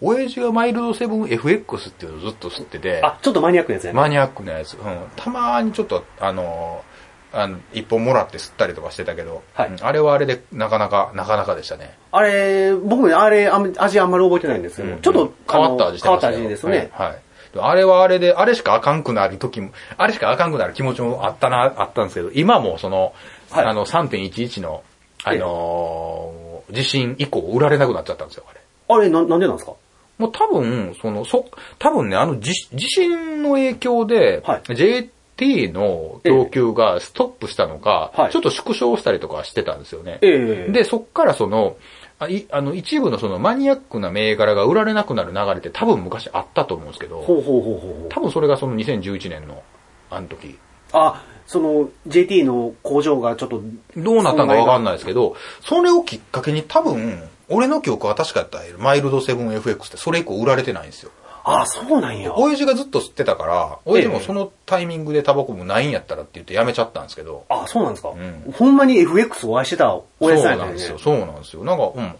[0.00, 3.96] 親父がマイルドセブン FX っていうのをずっと吸ってて、あ、ちょっとマニアックなやつやね。
[3.96, 4.74] マニアックなやつ。
[4.74, 4.80] うん。
[5.16, 6.95] たまにちょっと、あのー
[7.38, 9.68] あの、一本もらって吸ったりとかしてたけど、はい。
[9.68, 11.96] うんあれはあれでなかなか、なかなかでしたね。
[12.12, 16.90] あれ、僕もね、あれ、味あんまり覚えてないんですけど、ちょっと、変わった味してあの変わった味ですよね。
[16.92, 17.08] はい。
[17.08, 17.18] はい。
[17.58, 23.12] あれはあれで、あれしかあかんくなる時も、あれしかあかんくなる気持ちもあったな、あったんですけど、今もその、
[23.50, 23.66] はい。
[23.66, 24.82] あの、3.11の、
[25.24, 28.60] あのー地震以降売られなくなっちゃったんですよ、あれ。
[28.88, 29.72] あれ、な、なんでなんですか？
[30.18, 31.44] もう多分、その、そ、
[31.78, 34.74] 多分ね、あの地地震の影響で、はい。
[34.74, 40.18] J、JT の供給がストップしたのか、はいちょっと縮小したりとかしてたんですよね。
[40.22, 41.76] ええで、そっからその、
[42.18, 48.08] あいあの一部のそのマニアックな銘柄が売られなくなる流れって多分昔あったと思うんですけど、ほうほうほうほう。
[48.08, 49.62] 多分それがその2011年の
[50.10, 50.58] あの時。
[50.92, 53.62] あ、その JT の工場がちょっと、
[53.96, 61.10] どうなったのかわかんないですけど、それをきっかけに多分、俺の記憶は確かやったらマイルドセブン FX ってそれ以降売られてないんですよ。
[61.48, 62.34] あ、そうなんや。
[62.36, 68.08] 親父がずっと吸ってたから、親父もそのタイミングでタバコもないんやったらって言ってやめちゃったんですけど、あ、そうなんですか？
[68.10, 71.58] んほんまに FX お会いしてた親父さんやったんですよそうなんですよ。。
[71.58, 71.76] そうなんですよ。
[71.76, 72.14] なんか、うん。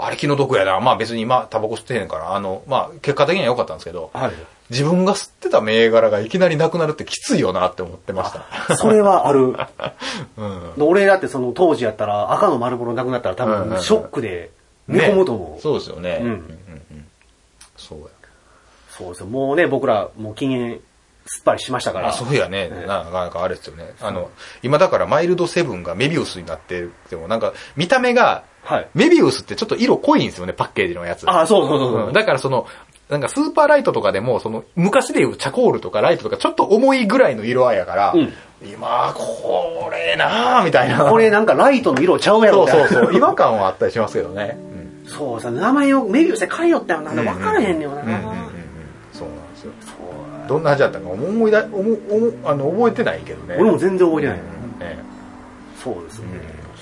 [0.00, 0.78] あれ気の毒やな。
[0.78, 4.32] まあ別に今タバコ吸ってへんから、あの、まあ結果的には良かったんですけど、はい。
[4.70, 8.32] 自分が吸ってた銘柄がいきなりなくなるってきついよなって思ってまし
[8.68, 8.76] た。
[8.76, 9.56] それはある。
[10.36, 10.72] うん。
[10.86, 14.50] 俺だってその当時やったら赤の丸ボロなくなったら多分ショックで
[14.86, 15.60] 寝込むと思う。
[15.60, 16.18] そうですよね。
[16.20, 17.06] うんうんうん
[17.76, 18.04] そうや。
[18.98, 19.26] そうですよ。
[19.26, 20.80] もうね、僕らもう禁煙
[21.26, 22.08] すっぱりしましたから。
[22.08, 22.68] あ、そうやね。
[22.86, 23.92] ななかなかあれですよね。
[24.00, 24.30] あの、
[24.62, 28.88] 今だからマイルドセブンがメビウスになってても、なんか見た目が、はい。
[28.94, 31.24] メビウスってちょっと色濃いんですよね、パッケージのやつ。
[31.30, 32.06] あ、そうそうそうそう。
[32.08, 32.66] うんだからその、
[33.08, 41.04] なんかスーパーライトとかでも、その、昔でいうチャコールとかライトとかちょっと重いぐらいの色合いやから、うん今、これなぁ、みたいな。
[41.08, 43.14] これなんかライトの色ちゃうやろそうみたいなそうそう。
[43.16, 44.58] 違和感はあったりしますけどね。
[44.72, 44.78] うん
[45.08, 47.12] そうさ、名前をメビウスで書いよったよな。
[47.12, 48.02] 分からへんねよな。
[48.02, 48.57] うんうんうん
[50.48, 51.80] どんな味だったか思いだ、思
[52.10, 53.56] 思あの覚えてないけどね。
[53.58, 54.36] 俺も全然覚えてない。
[54.38, 54.42] ね
[55.82, 56.26] そうですね。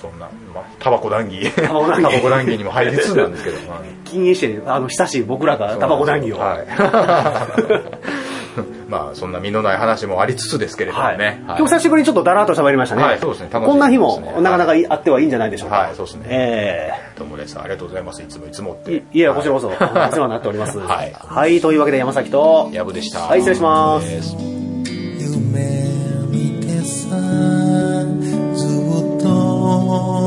[0.01, 1.51] そんな、まあ、タバコ談義。
[1.53, 3.57] タバコ談義にも入りつつなんですけど。
[3.71, 6.39] はい禁煙して、あの、親しい僕らがタバコ談義を。
[6.39, 6.67] はい。
[8.89, 11.19] まあ、そんな身のない話もありつつですけれどもはい。
[11.19, 11.43] ね。
[11.47, 13.03] 今日久しぶりにちょっとだらっと喋りましたね。
[13.03, 15.77] はいそうですねこんな日もなかなかいあってはいいんじゃないでしょうか。
[15.77, 17.59] はいそうですねえどうもです。
[17.59, 18.23] ありがとうございます。
[18.23, 18.93] いつもいつもって。
[18.93, 20.79] えいいや、こちらこそ、お世話になっております。
[20.81, 23.21] はいはい、というわけで山崎と、やぶでした。
[23.21, 24.37] はい失礼します
[25.19, 25.87] 夢
[26.29, 27.17] 見てさ
[28.55, 29.29] ずっと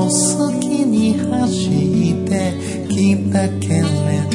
[0.10, 2.54] 好きに走って
[2.90, 4.29] きたけれど